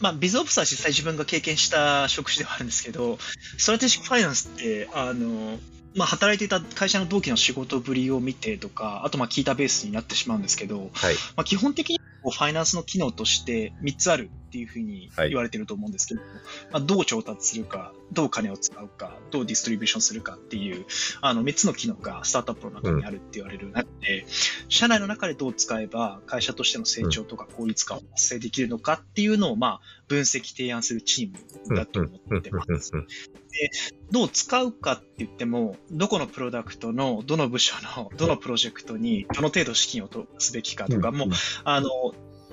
[0.00, 3.18] まあ、 BizOps は実際自分が経験した職種ではあるんですけど、
[3.58, 5.58] Strategic Finance って、あの、
[5.94, 16.30] まあ、働いていた会社の同期の仕事ぶりを見てとか、あとまあ聞いたベースになってしまうんですけど、はい、まあ、基本的にファイナンスの機能として3つあるっていうふうに言われてると思うんですけど、はい、
[16.72, 20.86] まあ、どう調達するか、どう金を使うか、どう distribution するかっていう、
[21.20, 24.28] あの3つの機能がスタートアップの中にあるって言われる中で、うん、
[24.68, 32.90] 社内の中でどう使えば会社としての成長とか効率化を達成できるのかっていうのを、まあ、分析提案するチームだと思ってます。
[32.90, 33.70] で、
[34.10, 41.28] どう使うかって言っても、どこのプロダクトの、どの部署の、どのプロジェクトに、どの程度資金をとすべきかとかも、
[41.64, 41.88] あの、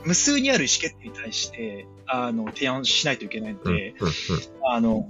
[0.05, 3.95] 無数にある意思決定に対して、あの、提案しないといけないので、
[4.65, 5.07] あの、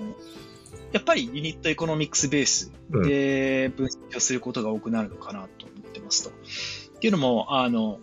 [0.91, 6.29] やっぱり unit economics ベースで分析をすることが多くなるのかなと思ってますと。
[6.29, 7.99] っていうのも、あの、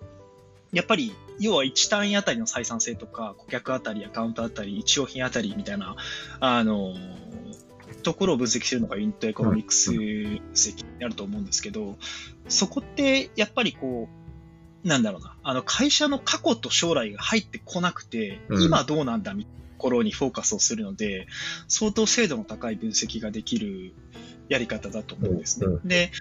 [0.73, 5.97] やっぱり、要は1単位あたりの採算性とか、顧客あたり、アカウントあたり、1商品あたりみたいな、
[6.41, 6.95] あの、
[8.03, 11.97] ところを分析するのが unit economics 分析になると思うんですけど、
[12.49, 14.24] そこってやっぱりこう、
[14.85, 18.63] なんだろうな、あの会社の過去と将来が入ってこなくて、うん。
[18.63, 21.27] 今どうなんだみたいなところにフォーカスをするので、
[21.69, 23.95] 相当精度の高い分析ができる
[24.49, 25.67] やり方だと思うんですね。
[25.67, 26.13] うんで、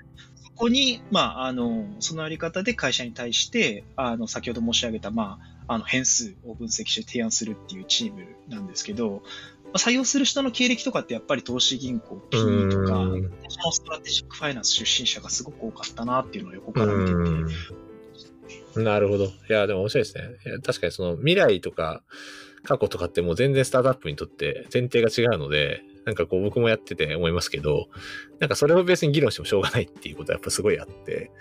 [0.44, 9.24] そこに、まあ、あの、そのやり方で会社に対して、あの、先ほど申し上げた、まあ、あの、変数を分析して提案するっていうチームなんですけど、
[9.66, 13.32] まあ採用する人の経歴とかってやっぱり投資銀行、PE とか、うん。
[13.50, 17.48] そのストラテジックファイナンス出身者がすごく多かったなっていうのを横かうら見てて、ん。
[18.76, 19.26] なるほど。
[19.26, 20.24] いや、でも面白いですね。
[20.46, 22.04] いや確かにその未来とか
[22.64, 27.88] 過去とかってもう全然スタートアップにとって前提が違うので、なんかこう僕もやってて思いますけど、
[28.40, 31.32] なんかそれを別に議論してもしょうがないっていうことはやっぱすごいあって、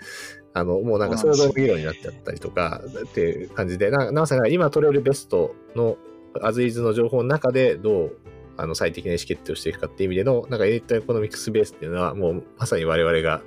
[0.53, 5.97] あの、もうなんか想像の議論になっちゃったりとかっていう感じで、ななおさんが今取れるベストの
[6.41, 8.17] アズイズの情報の中でどう
[8.57, 13.41] あの最適な意思決定をしていくかっていう意味での、なんかエリートエコノミクスベースっていうのはもうまさに我々が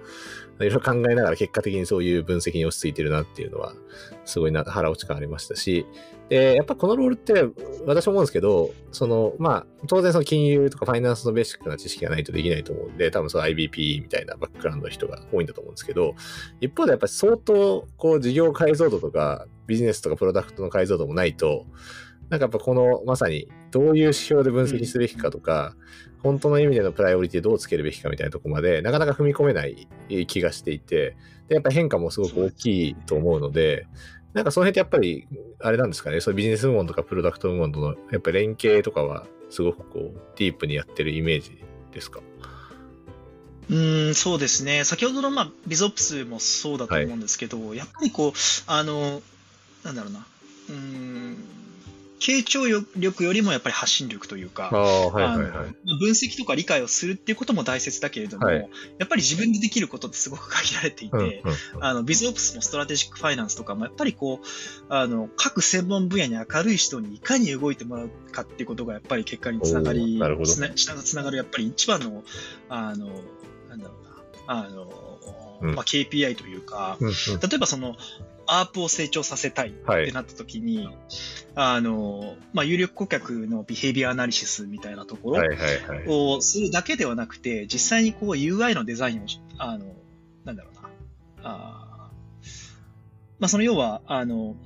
[0.60, 3.74] いろいろ考えながら結果的にそういう分析に落ち着いてるなっていうのは、
[4.24, 5.86] すごいな腹落ち感ありましたし、
[6.28, 7.44] で、やっぱこのロールって
[7.86, 16.14] 私思うんですけど、その、まあ、当然その金融とかファイナンスのベーシックな知識がないとできないと思うんで、多分その IBP みたいなバックグラウンドの人が多いんだと思うんですけど、
[16.60, 21.66] 一方でやっぱり相当、こう、事業解像度とか、ビジネスとかプロダクトの解像度もないと、
[22.28, 25.76] なんかやっぱこの、まさに、どういう指標で分析すべきかとか、
[26.22, 29.88] 本当の意味でのプライオリティどうつけるべきかみたいなところまで、なかなか踏み込めない
[30.26, 31.16] 気がしていて、
[31.48, 33.86] で、やっぱ変化もすごく大きいと思うので、
[34.32, 35.28] なんかその辺ってやっぱり、
[35.60, 42.20] あれなんですかね、そビジネス部門とかプロダクト部門との、やっぱり連携とかは、すごくこう、ディープにやってるイメージですか？
[43.70, 44.84] うーん、そうですね。
[44.84, 48.32] 先ほどの、まあ、ビゾップスもそうだと思うんですけど、やっぱりこう、
[48.66, 49.22] あの、
[49.84, 50.26] なんだろうな、
[50.68, 51.36] うーん、
[52.18, 58.68] 傾聴力よりもやっぱり発信力というか、分析とか理解をするっていうことも大切だけれども、はい。
[58.98, 64.46] やっぱり自分でできることってすごく限られていて、うんうんあの、 BizOps も Strategic Finance とかも、やっぱりこう、
[64.88, 72.24] あの、各専門分野に明るい人にいかに動いてもらうかっていうことが、やっぱり結果につながおりつなつながる、やっぱり一番の、
[72.68, 73.06] あの、
[73.68, 75.16] なんだろうな、あの、
[75.60, 75.74] うん。
[75.74, 77.14] まあ、KPI というか、うんうん。
[77.14, 77.96] 例えばその、
[78.46, 80.88] ARPU を成長させたいってなった時に、
[81.54, 86.04] あの、まあ、有力顧客の behavior analysis みたいなところ、はいはいはい。
[86.06, 89.86] をするだけではなくて、実際にこう UI のデザインをし、あの、
[90.44, 90.90] なんだろうな。
[91.42, 91.86] あー
[93.38, 94.56] まあ、その要は、あの、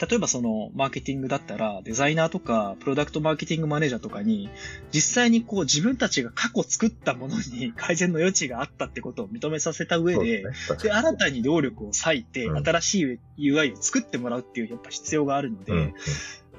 [0.00, 4.50] 例えばそのマーケティングだったら、デザイナーとか、プロダクトマーケティングマネージャーとかに、
[4.92, 10.54] 実際にこう自分たちが過去作ったものに 改善の余地があったってことを認めさせた上で、ですね。
[10.68, 12.64] 確で、新たに労力を割いて、うん。
[12.64, 15.94] 新しい UI を作ってもらうっていうやっぱ必要があるので、うんうん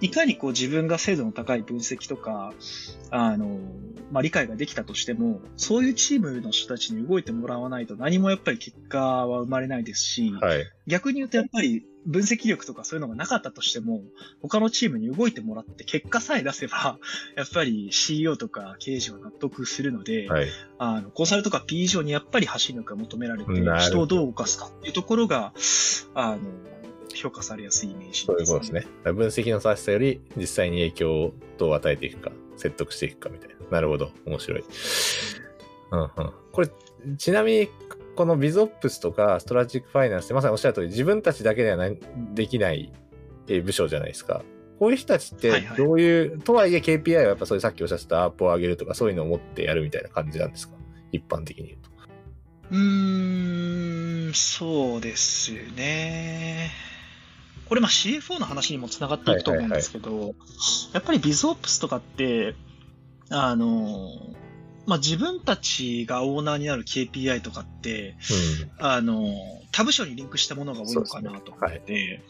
[0.01, 2.53] いかにこう自分が精度の高い分析とか、
[3.11, 3.59] あの、
[4.11, 10.65] まあ、理解ができたとしても、そういうチームの人たちに動いてもらわないと何もやっぱり結果は生まれないですし、はい。
[10.87, 14.03] 逆に言うとやっぱり分析力とかそういうのがなかったとしても、
[14.41, 16.99] 他のチームに動いてもらって結果さえ出せば、
[17.35, 20.47] やっぱり CEO とか経営者は納得するので、はい。
[20.77, 25.53] あの、コンサルとか PE 以上にやっぱり発信力が求められて、人をどう動かすかっていうところが、
[26.13, 26.39] あの、
[27.15, 28.85] 評価されやすいイメージそういうことですね。
[29.03, 33.55] 分析の正しさより、実際に影響をどう与えていくか、説得していくかみたいな。
[33.71, 34.11] なるほど。
[34.25, 34.63] 面白い。
[35.91, 36.09] うんうん。
[36.51, 36.69] これ、
[37.17, 37.69] ちなみに、
[38.15, 41.89] このビズオプスとかストラテジックファイナンスってまさにおっしゃる通り、自分たちだけではな
[42.33, 42.93] できない
[43.47, 44.43] えー部署じゃないですか。
[44.79, 50.75] こういう人たちってはいはいどういう、とはいえ KPI はやっぱそういうさっきおっしゃってたアップを上げるとかそういうのを持ってやるみたいな感じなんですか？
[51.11, 51.89] 一般的に言うと。
[52.71, 56.71] うーん、そうですね。
[57.67, 60.35] これ、まあ CFO の話にもつながっていくと思うんですけど、
[60.93, 62.55] やっぱりビズオプスとかって、
[63.29, 64.09] あの、
[64.85, 68.15] まあ自分たちがオーナーになる KPI とかって、
[68.79, 69.25] あの、
[69.71, 72.21] 他部署にリンクしたものが多いのかなと思って、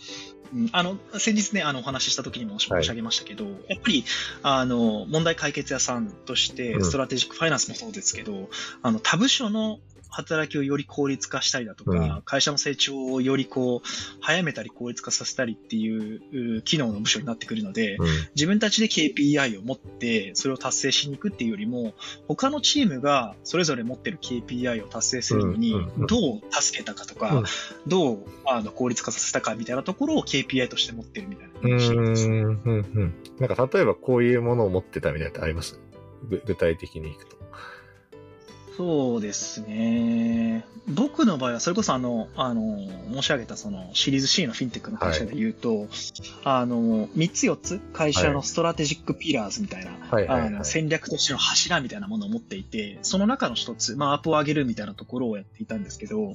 [0.53, 4.05] うんあの、先日ね、あの、お話しした時にも申し上げましたけど、やっぱり、
[4.43, 6.85] あの、問題解決屋さんとしてう、ん。
[6.85, 8.49] ストラテジックファイナンスもそうですけど、
[8.81, 9.79] あの、他部署の
[10.15, 13.88] 働きをより効率化したりだとか、うん会社の成長をよりこう、
[14.22, 18.07] 早めたり効率化させたりっていうう機能の部署になってくるので、うん。
[18.36, 21.93] 自分たちで KPI を持って、それを達成しに行くっていうよりも、
[22.28, 25.74] 他のチームがそれぞれ持ってる KPI を達成するのに
[26.07, 27.43] どう助けたかとか、うん
[27.88, 32.28] どうあの効率化させたかみたいなところを KPI として持ってるみたいなうイメージです。
[32.28, 33.13] ーん、うん、うん。
[33.39, 35.80] なんか例えばこういうものを持ってたみたいなのってあります？
[36.30, 37.38] ぐ具体的にいくと。
[38.78, 40.65] そうですね。
[40.88, 42.78] 僕の場合は、それこそあの、あの、
[43.13, 45.88] 申し上げたそのシリーズ C のフィンテックの会社で言うと、
[46.43, 50.47] あの、3つ4つ会社の strategic pillars みたいな、はいはいはい。
[50.47, 56.34] あの戦略としての柱みたいなものを持っていて、その中の一つ、まあ、 ARPU を上げるみたいなところをやっていたんですけど、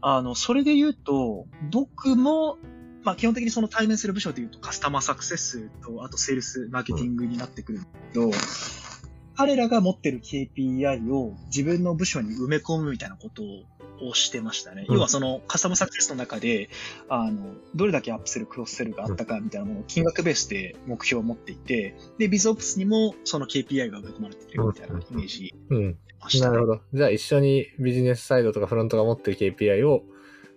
[0.00, 2.58] あの、それで言うと、僕も、
[3.02, 8.30] まあ、基本的にその対面する部署で言うと、 customer success と、あとセールス、マーケティングになってくるんだけど、
[9.38, 13.44] 彼らが持ってる KPI を自分の部署に埋め込むみたいなこと
[14.04, 14.84] をしてましたね。
[14.88, 16.70] うん要はそのカスタマーサクセスの中で、
[17.08, 25.98] あの、どれだけアップするクロスセルがあったかみたいなものを金額ベースで目標を持っていて、で、ビズオプスにもその KPI が埋め込まれてるみたいなイメージうん。
[26.40, 26.80] なるほど。
[26.92, 30.02] じゃあ一緒にビジネスサイドとかフロントが持ってる KPI を、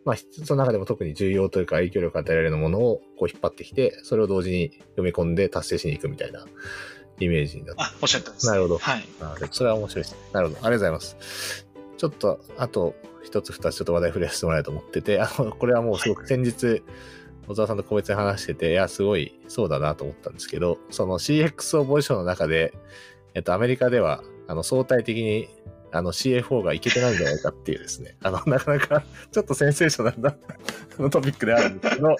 [0.05, 6.47] まあ、その中でも特に重要というか影響力を与えられるものをこう引っ張ってきて、それを同時に読み込んで達成しに行くみたいな
[7.25, 9.05] イメージになってあ、おっしゃったんです、なるほどはい。
[9.21, 10.19] あでそれは面白いですね。
[10.33, 10.59] なるほど。
[10.59, 11.67] ありがとうございます。
[11.97, 16.83] ちょっと、あと、一つ二つちょっと話題触れさせてもらえると思ってて、あの、これはもうすごく先日、
[17.47, 22.73] 小沢さんと個別に話してて、いや、すごいそうだなと思ったんですけど、その CXO ポジションの中で、
[23.33, 25.47] えっと、アメリカでは、あの、相対的に、
[25.91, 30.31] あの、CFO がいけてないんじゃないかっていうですね、あの、なかなか、ちょっとセンセーショナルな
[31.09, 32.15] トピックであるんですけど、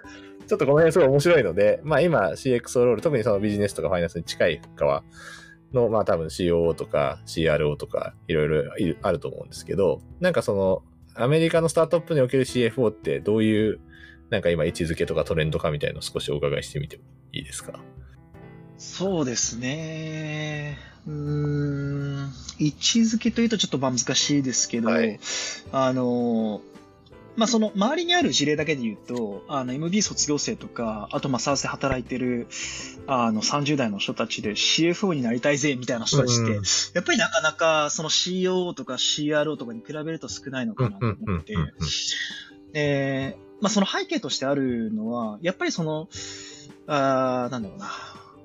[0.51, 5.05] ちょっとこの辺すごい面白いので、まあ今 CXO ロール、特にそのビジネスとかファイナンスに近い側
[5.71, 10.83] の、まあ多分 COO とか CRO とかいろいろあると思うんですけど、なんかその
[11.15, 13.79] アメリカのスタートアップにおける CFO ってどういう
[14.29, 17.79] なんか今位置づけとかトレンドかみたいのを少しお伺いしてみてもいいですか？
[18.77, 20.77] そうですね。
[21.07, 22.29] うーん、
[22.59, 25.17] 位置づけというとちょっとまあ難しいですけど、はい。
[25.71, 26.61] あの、
[27.41, 32.45] まあその周りにある事例だけで言うと、あの MB 卒業生とか、あとまあサースで働いてる
[33.07, 36.63] あの30代の人たちで CFO になりたいぜみたいな人たちって、うん
[36.93, 41.55] やっぱりなかなかその COO とか CRO とかに比べると少ないのかなと思って、
[42.73, 46.09] で、まあその背景としてあるのは、やっぱりその、
[46.85, 47.85] あーなんだろうな。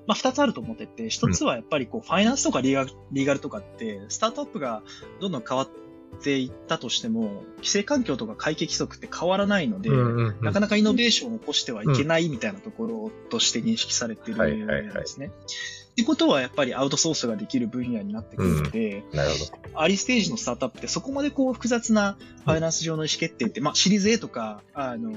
[0.07, 4.81] まあ二つあると思ってて、一つはやっぱりこう、ファイナンスとかリーガルリーガルとかって、スタートアップが
[5.21, 5.86] どんどん変わって
[6.39, 9.89] いったとしても、規制環境とか会計規則って変わらないので、
[10.41, 15.27] なかなかイノベーションを起こしてはいけないみたいなところとして認識されてるはいはいはいんですね。
[15.27, 19.81] ってことはやっぱりアウトソースができる分野になってくるので、なるほど。
[19.81, 25.11] アリステージのスタートアップってそこまでこう複雑なファイナンス上の意思決定って、まあシリーズ A とか、あの、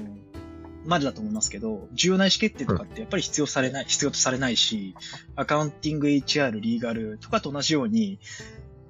[0.85, 4.95] までだと思いますけど、重要な意思決定とかってやっぱり必要されない、必要とされないし、
[5.35, 8.19] アカウンティング、HR、リーガルとかと同じように、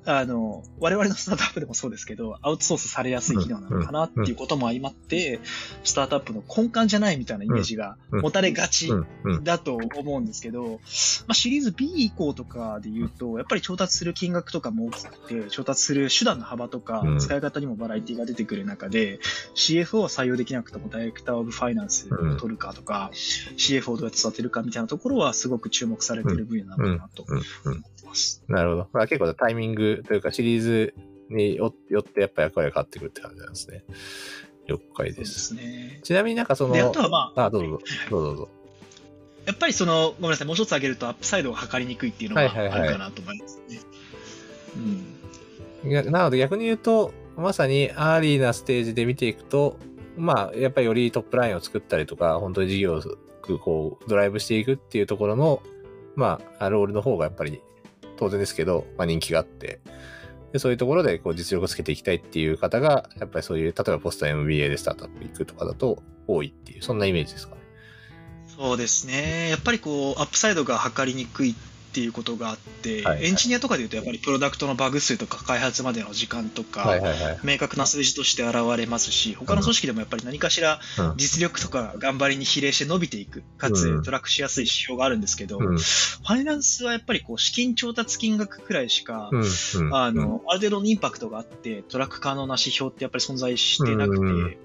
[0.05, 5.39] あの、我々のスタートアップでもそうですけど、アウトソースされやすい機能なのかなっていうことも相まって、
[5.83, 8.89] スタートアップの根幹じゃないみたいなイメージが持たれがち
[9.43, 10.77] だと思うんですけど、ま
[11.29, 19.19] あ、シリーズ B 以降とかで言うと、やっぱり調達する金額とかも大きくて、調達する手段の幅とかうん、使い方にもバラエティが出てくる中で、
[19.55, 27.41] CFO は採用できなくても、ダイレクターオブファイナンスを取るかとか、CFO をどうやって育てるかみたいなところは、すごく注目されている分野なのかなと思
[28.01, 28.43] ってます。
[28.47, 28.87] なるほど。
[28.93, 30.93] まあ、結構タイミングというかシリーズ
[31.29, 33.83] によよってやっぱ役割が変わってくるって感じなんですね。
[34.67, 35.13] 了解で。
[35.13, 35.99] そうですすね。
[36.03, 37.85] ちなみになんかその、で、あとはまあ、あ、どうぞどうぞ。
[38.09, 38.49] どうぞ。
[39.45, 43.81] やっぱりその、ごめんなさい、もう一つ挙げるとアップサイドが測りにくいっていうのがあるかなと思いますね。
[45.83, 49.77] なので逆に言うと、まさに early なステージで見ていくと、
[50.15, 53.01] まあ、やっぱりより top line を作ったりとか、本当に事業を
[53.57, 55.63] こう、ドライブしていくっていうところの、
[56.15, 57.61] まあ、 role の方がやっぱり
[58.21, 59.79] 当然ですけど、まあ人気があって、
[60.53, 67.61] でそういうところでこう実力をつけていきたいっていう方が、やっぱりそういう、例えばポスト MBA でスタートアップ行くとかだと多いっていう、そんなイメージですかね。
[68.55, 69.49] そうですね。
[69.49, 71.55] やっぱりこう、アップサイドが測りにくいっ
[71.91, 73.25] ていうことがあって、はいはい。
[73.25, 77.39] エンジニアとかで言うと、やっぱりプロダクトのバグ数とか開発までの時間とか、はいはいはい。
[77.43, 81.17] 明確な数字として現れますし、他の組織でもやっぱり何かしらうん。
[81.17, 83.73] 実力とか頑張りに比例して伸びていく、かうん。
[83.73, 85.77] つトラックしやすい指標があるんですけど、うん。
[85.77, 89.41] ファイナンスはやっぱりこう資金調達金額くらいしか、うん。
[89.41, 89.95] うん。
[89.95, 94.57] あの、ある程度のインパクトがあって、トラック可能な指標ってやっぱり存在してなくて、うん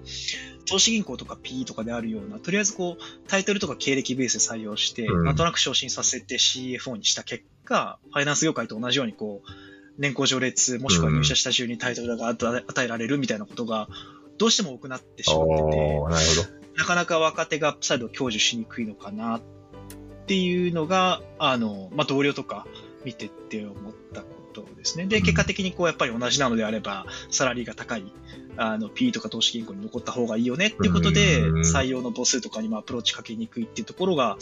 [0.66, 5.24] 投資銀行とか PE とかであるような、とりあえずこう、タイトルとか経歴ベースで採用して、うん。
[5.24, 9.50] なんとなく昇進させて CFO にした結果、ファイナンス業界と同じようにこう、
[9.98, 13.88] 年功序列、もしくは入社した順にタイトルが与えられるみたいなことが、
[14.38, 19.42] どうしても多くなってしまってて、なかなか若手がアップサイドを享受しにくいのかなっ
[20.26, 22.66] ていうのが、あの、まあ、同僚とか
[23.04, 25.06] 見てって思ったことですね。
[25.06, 25.22] で、うん。
[25.22, 28.12] 結果的にこう、やっぱり同じなのであれば、サラリーが高い、
[28.56, 34.36] あの、P とか投資銀行に残った方がいいよねっていうことで、うん採用の母数とかにもアプローチかけにくいっていうところが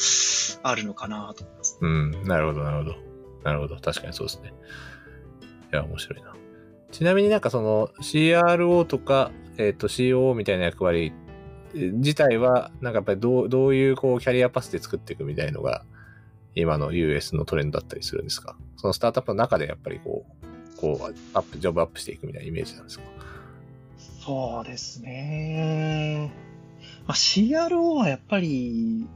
[0.62, 1.78] あるのかなと思います。
[1.80, 2.96] うん、なるほど、なるほど。
[3.44, 4.52] なるほど、確かにそうですね。
[5.72, 6.34] いや、面白いな。
[6.92, 11.12] ちなみになんかその CRO とか、えっ、と COO みたいな役割
[11.74, 15.84] 自体は、なんかやっぱりどうどういうこうキャリアパスで作っていくみたいのが、
[16.54, 18.56] 今の US のトレンドだったりするんですか？
[18.76, 20.24] そのスタートアップの中でやっぱりこ
[20.76, 23.04] う、こう、アップ、ジョブアップしていくみたいなイメージなんですか？
[24.24, 26.32] そうですね。
[27.06, 29.06] まあ、CRO はやっぱり、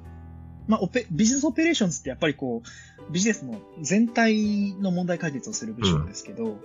[0.67, 6.61] まあ、オペ business operations ってやっぱりこう、ビジネスの全体の問題解決をする部署ですけど、うん。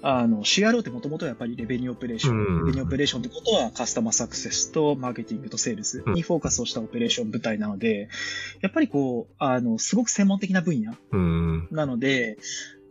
[0.00, 8.08] あの、CRO ってもともとやっぱり revenue operation、うん、 revenue operation ってことは customer success とマーケティングとセールスにフォーカスをしたオペレーション部隊なので、
[8.62, 10.94] やっぱりこう、あの、すごく専門的な分野
[11.70, 12.38] なので、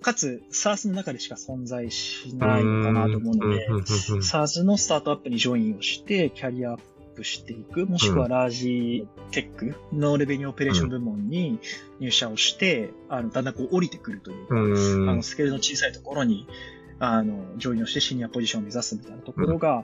[0.04, 6.80] かつ、 SaaS の中でしか存在しないのかなと思うので、SARS のスタートアップにジョインをして、キャリアアッ
[7.16, 11.60] プしていく、もしくは large tech の revenue operation 部門に
[12.00, 16.48] 入社をして、あの、だんだんこう降りてくるというか、あの、スケールの小さいところに、
[17.00, 19.84] あの、ジョインをしてシニアポジションを目指すみたいなところが、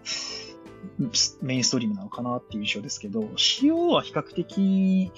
[1.41, 5.11] メインストリームなのかなっていう印象ですけど、CO は比較的、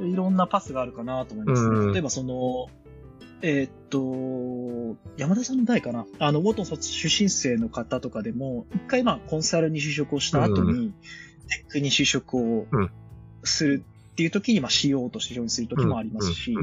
[0.00, 1.92] いろんなパスがあるかなと思いますね。
[1.92, 2.68] 例えばその、
[3.42, 6.06] えー、っと、山田さんの代かな？
[6.18, 10.92] あの、元卒出身生の方とかでも、一回まあコンサルに就職をした後に、
[11.48, 12.66] テックに就職を
[13.44, 16.54] するっていう時に、まあ、CO としてジョインする時もありますし、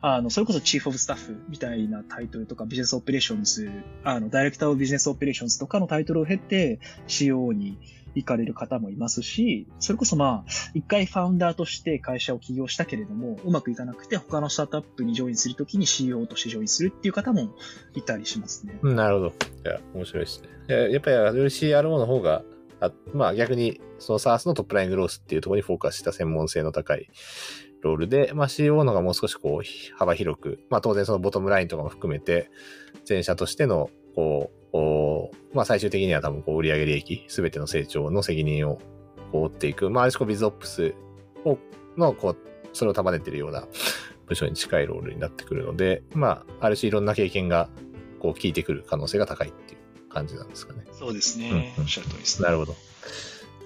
[0.00, 3.70] あの、それこそ Chief of Staff みたいなタイトルとか、 Business Operations、
[4.02, 7.78] あの、 Director of Business Operations とかのタイトルを経て、CO に
[8.16, 17.50] 行かれる方もいますし、それこそまあ、一回ファウンダーとして会社を起業したけれども、うまくいかなくて他のスタートアップにジョインするときに CEO としてジョインするっていう方も
[17.94, 18.78] いたりしますね。
[18.82, 19.26] なるほど。
[19.28, 19.32] い
[19.64, 20.90] や、面白いですね。
[20.92, 22.42] やっぱりより CRO の方が
[22.80, 27.08] あまあ逆に、その SARS のトップライングロースっていうところにフォーカスした専門性の高い
[27.82, 32.50] ロールで、まあ CO のがもう少しこう幅広く、まあ当然そのボトムラインとかも含めて、
[33.08, 38.80] 前者としての、こうう、まあ最終的には多分こう売上利益、すべての成長の責任を
[39.32, 40.94] こう追っていく、まあある種こうビズオップス
[41.44, 41.58] を、
[41.96, 42.36] の、こう、
[42.72, 43.66] それを束ねてるような
[44.26, 47.68] 部署に近いロールになってくるので、まあある種いろんな経験が
[48.20, 50.84] こう効いてくる可能性が高いっていう感じなんですかね。
[50.92, 51.50] そうですね。
[51.50, 52.46] うんうん、おっしゃる通りですね。
[52.46, 52.74] なるほど。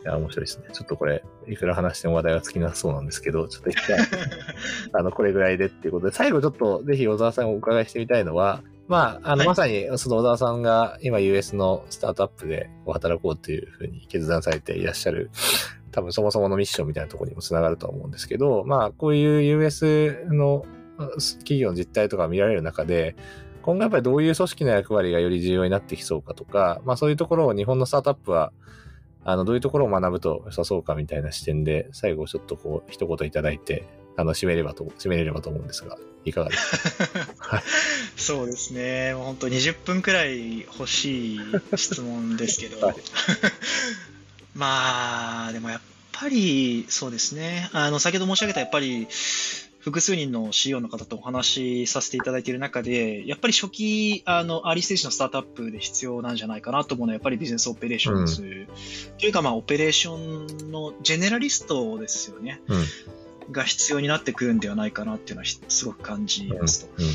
[0.02, 0.64] いや、面白いですね。
[0.72, 3.98] ちょっとこれ、いくら話しても話題は尽きなそうなんですけど、ちょっと一回、
[4.92, 15.30] あの、これぐらいでっていうことで、最後ちょっとぜひ小沢さんをお伺いしてみたいのは、まあ、あの、はい、まさに、その小沢さんが今 US のスタートアップで働こうというふうに決断されていらっしゃる、
[15.92, 20.66] 多分そもそものミッションみたいなところにもつながると思うんですけど、まあ、こういう US の
[21.38, 23.14] 企業の実態とか見られる中で、
[23.62, 28.52] 今後やっぱりどういう組織の役割がより重要になってきそうかとか、まあそういうところを日本のスタートアップは、
[29.22, 33.86] あの、どういうところを学ぶと良さそうかみたいな視点で、最後ちょっとこう、一言いただいて、
[34.16, 36.76] あの、締めればと、締めれればと思うんですが、いかがです
[37.38, 37.62] か？
[38.16, 39.14] そうですね。
[39.14, 41.40] もう本当20分くらい欲しい
[41.76, 42.92] 質問ですけど、
[44.54, 45.80] まあ、でもやっ
[46.12, 47.70] ぱり、そうですね。
[47.72, 49.06] あの、先ほど申し上げたやっぱり、
[49.78, 58.68] 複数人の CEO の方とお話しさせていただいている中で、やっぱり初期、あの、 early stage のスタートアップで必要なんじゃないかなと思うのは、やっぱり business operations、うん、
[59.18, 60.18] というか、まあ、オペレーショ
[60.66, 62.60] ンのジェネラリストですよね。
[62.68, 62.84] うん、
[63.50, 66.92] が必要になってくるんではないかなっていうのはすごく感じますと。
[66.98, 67.06] うん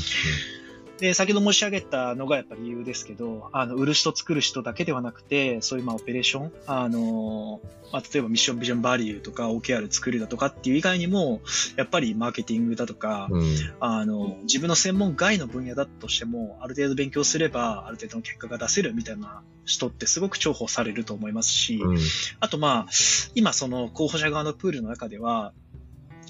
[0.98, 7.60] で、先ほど申し上げたのがやっぱり理由ですけど、あの、売る人作る人だけではなくて、そういうまあオペレーション、あの、
[7.92, 11.42] まあ、例えばミッションビジョンバリューとか OKR 作るだとかっていう以外にも、
[11.76, 13.44] やっぱりマーケティングだとか、うん、
[13.78, 21.98] あの、自分の専門外の分野だとしても、ある程度勉強すれば、ある程度の結果が出せるみたいな人ってすごく重宝されると思いますし、うん、
[22.40, 22.92] あとまあ、
[23.34, 25.52] 今その候補者側のプールの中では、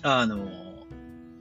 [0.09, 0.37] あの、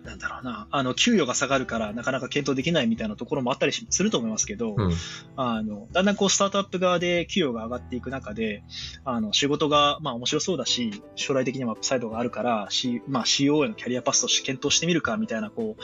[0.03, 4.91] なんだろうな、あの、給与が下がるからなかなか検討できないみたいなところもあったりすると思いますけど、うん、
[5.35, 8.63] あの、だんだんこうスタートアップ側で給与が上がっていく中で、
[9.03, 15.81] あの、仕事がまあ面白そうだし、将来的にも upside があるから、C、まあ CO へのキャリアパスとして検討してみるかみたいな、こう、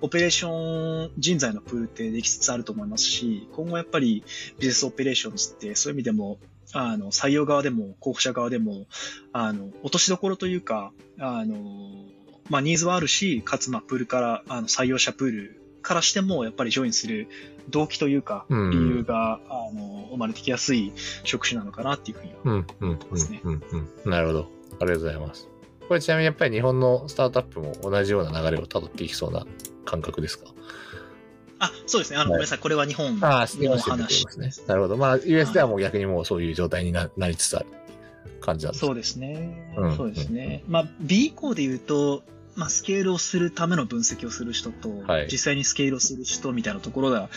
[0.00, 4.24] オペレーション人材のプールってできつつあると思いますし、今後やっぱり
[4.58, 6.38] business operations ってそういう意味でも
[6.72, 8.86] あの、採用側でも、候補者側でも、
[9.32, 11.54] あの、落としどころというか、あの、
[12.50, 17.28] まあ、ニーズはあるし、かつ、まあ、プールから、あの、採用者プールからしても、やっぱりジョインする
[17.70, 20.92] 動機というか、理由が、あの、生まれてきやすい
[21.24, 23.42] 職種なのかなっていうふうには思いますね。
[24.04, 24.50] なるほど。
[24.80, 25.48] ありがとうございます。
[25.88, 29.46] これちなみにやっぱり日本のスタートアップも同じような流れをたどっていきそうな
[29.84, 30.46] 感覚ですか？
[31.58, 32.16] あ、そうですね。
[32.18, 32.58] あの、ごめんなさい。
[32.58, 33.78] これは日本の話で
[34.30, 34.50] すね。
[34.66, 34.96] なるほど。
[34.96, 37.66] まあ、US ではもう逆にもうそういう状態になりつつある
[38.40, 39.74] 感じなんですそうですね。
[39.76, 40.62] うん、そうですね。
[40.68, 42.22] まあ、B 以降で言うと、
[42.56, 45.28] まあ、スケールをするための分析をする人と、はい。
[45.30, 47.28] 実際にスケールをする人みたいなところが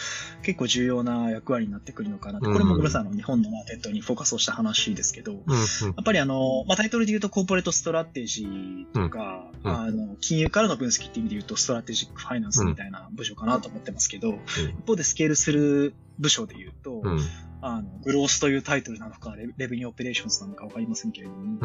[0.43, 2.49] 結構重要な役割になってくるのかなと。
[2.49, 2.53] うん。
[2.53, 5.43] これもグルさんの日本のマーケットにフォーカスをした話ですけど、うんうん。
[5.43, 5.55] や
[6.01, 9.72] っぱりあの、まあ、タイトルで言うと corporate strategy とか、うん。
[9.72, 9.78] うん。
[9.78, 14.39] あの、金融からの分析っていう意味で言うと strategic finance みたいな部署かなと思ってますけど、
[14.80, 17.20] 一方でスケールする部署で言うと、うん。
[17.61, 21.59] あの、 growth というタイトルなのか、レ revenue operations なのかわかりませんけれども、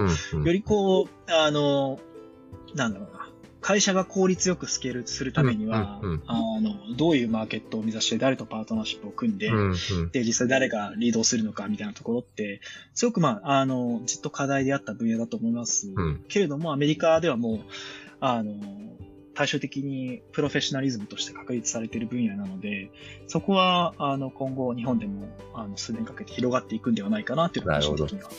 [0.45, 1.99] よりこう、あの、
[2.75, 3.29] なんだろうな、
[3.63, 6.23] 会社が効率よくスケールするためには、うんうんうん。
[6.27, 12.61] あの、どういうマーケットを目指して誰とパートナーシップを組んで、うんうんで、実際誰がリードをするのかみたいなところって、
[12.93, 15.93] すごくまあ、あの、ずっと課題であった分野だと思います。
[15.95, 16.25] うん。
[16.29, 17.61] けれども、アメリカではもう、
[18.21, 18.53] あの、
[19.35, 22.91] 対照的にプロフェッショナリズムとして確立されている分野なので、
[23.29, 28.05] そこは、あの、今後日本でも、あの、数年かけて広がっていくんではないかなっていうのがなるほど。
[28.05, 28.31] 個人的には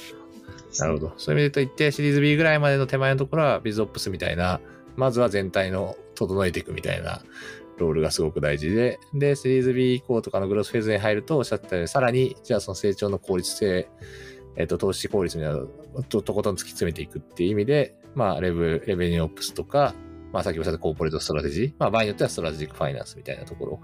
[0.79, 1.13] なるほど。
[1.17, 4.59] そういう意味で言うと、一定シリーズ B ぐらいまでの手前のところは、ビズオプスみたいな、
[4.95, 7.21] まずは全体の整えていくみたいな
[7.77, 13.89] ロールがすごく大事で、で、シリーズ B 以降とかの growth phase に入ると、おっしゃってたように、さらに、じゃあその成長の効率性、
[14.55, 19.95] えっ、と、投資効率みたいなのをととことん突き詰めていくっていう意味で、まあ、 rev、revenue ops とか、
[20.31, 23.79] まあ、さっきおっしゃった corporate strategy、まあ、場合によっては strategic finance みたいなとこ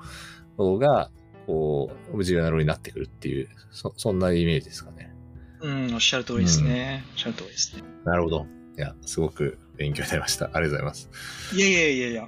[0.57, 1.09] ろが、
[1.47, 5.15] こう、重要なロールになってくるっていう、そそんなイメージですかね。
[5.61, 7.03] うん、おっしゃる通りですね。
[7.13, 7.83] おっしゃる通りですね。
[8.05, 8.58] なるほど。
[8.79, 10.45] いや、すごく勉強になりました。
[10.45, 11.09] ありがとうございます。
[11.53, 12.27] いやいやいやいや。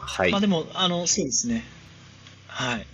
[0.00, 0.32] はい。
[0.32, 1.64] まあでも、あの、そうですね。
[2.46, 2.86] はい。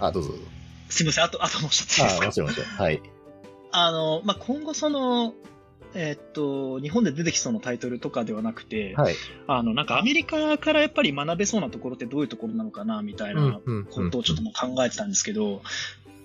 [0.00, 0.44] あ、どうぞどうぞ。
[0.88, 2.68] すみません、あと、あともう一つですあ、かもちろんもちろん。
[2.70, 3.02] はい。
[3.72, 5.34] あの、まあ、今後その、
[5.92, 9.14] えーっと、日本で出てきそうなタイトルとかではなくて、はい。
[9.46, 15.60] あの、なんかアメリカからやっぱり学べそうなところってどういうところなのかな、みたいなうんことをちょっともう考えてたんですけど、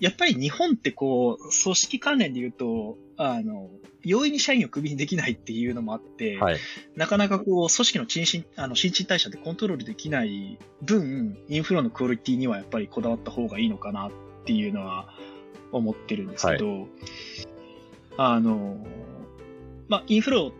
[0.00, 3.68] やっぱり日本ってこう、組織関連で言うと、あの、
[4.02, 6.56] 容易に社員をクビにできないっていうのもあって、はい。
[6.96, 14.10] なかなかこう、組織の新陳あの新陳代謝でコントロールできない分、インフロのクオリティにはやっぱりこだわった方がいいのかなっ
[14.46, 15.12] ていうのは
[15.70, 16.88] 思ってるんですけど、
[18.16, 18.86] あの、
[19.88, 20.52] まあ、インフロ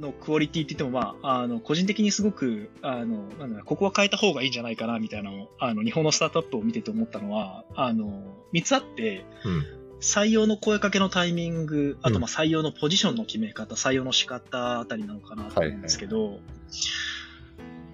[0.00, 9.77] のクオリティって言っても、まあ、あの、個人的にすごく、あの、なんだここは変えた方がいいんじゃないかな、みたいなのを、あの、日本のスタートアップを見てて思ったのは、あの、三つあって、うん。
[10.00, 12.14] 採用の声かけのタイミング、あうん。
[12.14, 16.38] とまあ採用のポジションの決め方、採用の仕方あたりなのかなと思うんですけど、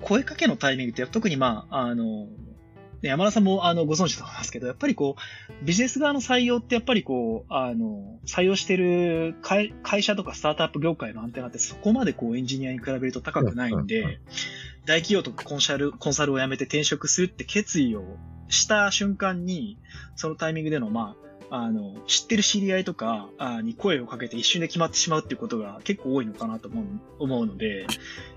[0.02, 2.26] 声かけのタイミングって特にまあ、あの、
[3.02, 14.20] ね山田さんもあのご存知だと思いますけど、やっぱりこう、ビジネス側の採用ってやっぱりこう、あの、採用してる会会社とかスタートアップ業界のアンテナってそこまでこうエンジニアに比べると高くないんうんうんうで、
[14.86, 18.04] 大企業とかコンシャル、コンサルを辞めて転職するって決意を
[18.48, 19.78] した瞬間に、
[20.16, 21.24] そのタイミングでの、まあ、
[21.56, 26.84] あの、知ってる知り合いとかあに声をかけて一瞬で決まってしまうっていうことが結構多いのかなと思う
[27.20, 27.86] 思うので、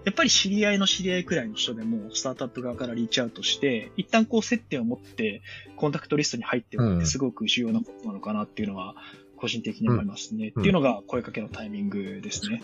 [0.05, 5.41] やっぱり知り合いの知り合いくらいの人でも、スタートアップ側からリーチアウトして、一旦こう接点を持って、
[5.77, 8.95] コンタクトリストに入っておくってすごく重要なことなのかなっていうのは、
[9.35, 10.53] 個人的に思いますね。
[10.55, 12.61] うんっていうのが声かけのタイミングですね。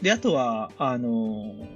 [0.00, 1.66] で、あとは、あの、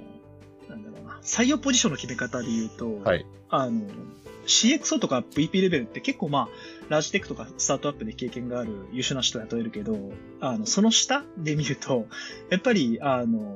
[0.69, 3.25] なんだろうな、採用ポジションの決め方で言うと、はい。
[3.49, 3.81] あの、
[4.45, 6.49] CXO とか VP レベルって結構まあ、
[6.89, 9.97] ラージテックとかスタートアップで経験がある優秀な人を雇えるけど、
[10.39, 12.07] あの、その下で見ると、
[12.49, 13.55] やっぱり、あの、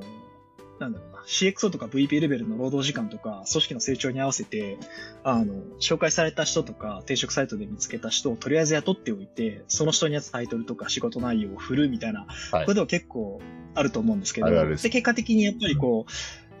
[0.78, 4.76] なんだろうな、CXO とか VP レベルの労働時間とか、組織の成長に合わせて、
[5.24, 12.66] あの、紹介された人とか、転職サイトで見つけた人をとりあえず雇っておいて、その人に合ったタイトルとか仕事内容を振るみたいなはい。
[12.66, 13.40] ことは結構
[13.74, 14.82] あると思うんですけど、あるあるです。
[14.82, 16.12] で、結果的にやっぱりこう、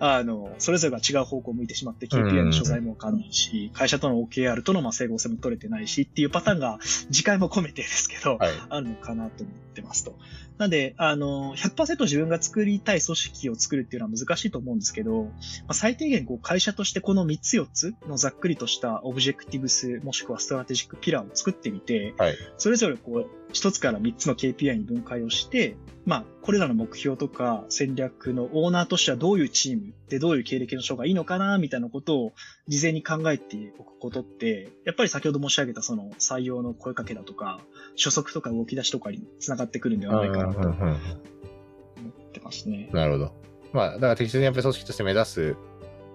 [0.04, 6.80] あの、それぞれが違う方向を向いてしまって、KPI の所在もわかんないし、会社との OKR とのまあ整合性も取れてないしっていうパターンが、
[7.12, 8.50] 自戒も込めてですけど、はい。
[8.68, 10.16] あるのかなと思ってますと。
[10.58, 15.30] なんで、あの、100%自分が作りたい組織を作るっていうのは難しいと思うんですけど、ま
[15.68, 22.36] あ、最低限こう会社としてこの3つ4つのざっくりとした objectives もしくは strategic pillar を作ってみて、はい。
[22.58, 32.32] それぞれこう、一つから三つの KPI に分解をして、まあ、これらの目標とか戦略のオーナーとしてはどういうチームでどういう経歴の人がいいのかな、みたいなことを
[32.66, 37.60] 事前に考えておくことって、やっぱり先ほど申し上げたその採用の声かけだとか、
[37.96, 42.88] 初速とか動き出しとかにつながってくるんではないかなと思ってますね。
[42.92, 43.32] なるほど。
[43.72, 45.56] まあ、だから適切にやっぱり組織として目指す、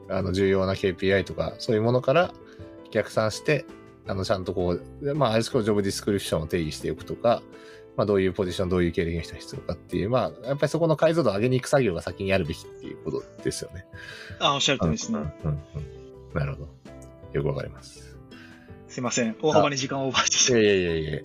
[0.09, 2.33] あの、重要な KPI とか、そういうものから
[2.91, 3.65] 逆算して、
[4.07, 7.41] あの、ちゃんとこう、まあ、あれですけど、ジョブディスクリプションを定義しておくとか、
[7.95, 13.85] まあ、どういうポジション、どういう経歴の人が必要かっていう、まあ、やっぱりそこの解像度を上げに行く作業が先にやるべきっていうことですよね。
[14.39, 15.19] あ、おっしゃるとりですね。
[15.19, 15.97] うんうんうん
[16.33, 16.69] なるほど。
[17.33, 18.15] よくわかります。
[18.87, 19.35] すいません。
[19.41, 21.21] 大幅に時間をオーバーしてしまいやいやいやいや。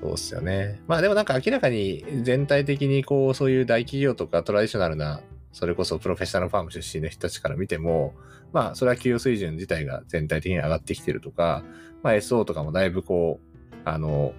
[0.00, 0.80] そうっすよね。
[0.86, 5.20] まあでもなんか明らかに全体的にこう、そういう大企業とかトラディショナルな
[5.58, 8.14] それこそプロフェッショナルファーム出身の人たちから見ても、
[8.52, 11.64] まあ、それは給与水準自体が全体的に上がってきてるとか、
[12.04, 14.34] まあ、SO とかもだいぶこう、あの、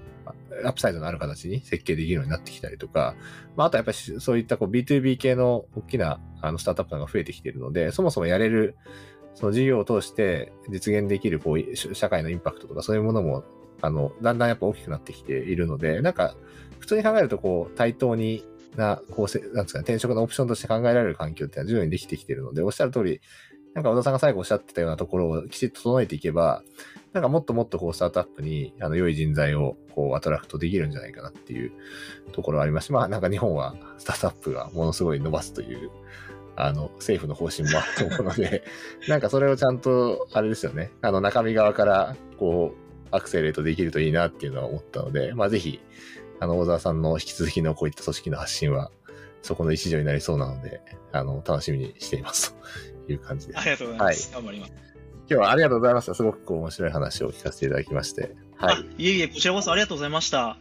[0.63, 3.15] アップサイドのある形に設計できるようになってきたりとか、
[3.57, 8.77] まあ、あとやっぱりそういったこう B2B 系の大きなあのスタートアップが増えてきているので、そもそもやれる、
[9.35, 13.43] その事業を通して実現できるこう社会のインパクトとかそういうものも、
[13.81, 16.37] あの、だんだんやっぱ大きくなってきているので、なんか、
[16.79, 18.45] 普通に考えるとこう対等に
[18.79, 23.21] な構成、なんですかね、転職のオプションとして考えられる環境っていうのは徐々にできてきてるので、おっしゃる通り、
[23.75, 26.63] なんか小田さんが最後おっしゃってたようなところをきちっと整えていけば、
[27.13, 31.71] なんかもっともっとこうスタートアップにあの良い人材をこうアトラクトできるんじゃないかなっていう
[32.31, 32.87] ところはあります。
[32.87, 35.91] し、まあなんか日本はスタートアップがものすごい伸ばすという
[36.59, 38.63] あの、政府の方針もあると思うので、
[39.07, 45.79] なんかそれをちゃんと、あれですよね、あの中身側からこう、アクセレートできるといいなっていうのは思ったので、まあぜひ、
[46.39, 48.91] あの、小沢さんの引き続きのこういった組織の発信は、
[49.41, 50.81] そこの一助になりそうなので、
[51.11, 52.55] あの、楽しみにしています
[53.05, 53.59] と いう感じです。
[53.59, 54.33] ありがとうございます。
[54.33, 54.73] はい、頑張ります。
[55.31, 56.15] 今日はありがとうございました。
[56.15, 58.35] すごく面白い話を聞かせていただきまして。
[58.57, 59.03] はい。
[59.03, 60.57] いえいえ、こちらこそありがとうございました。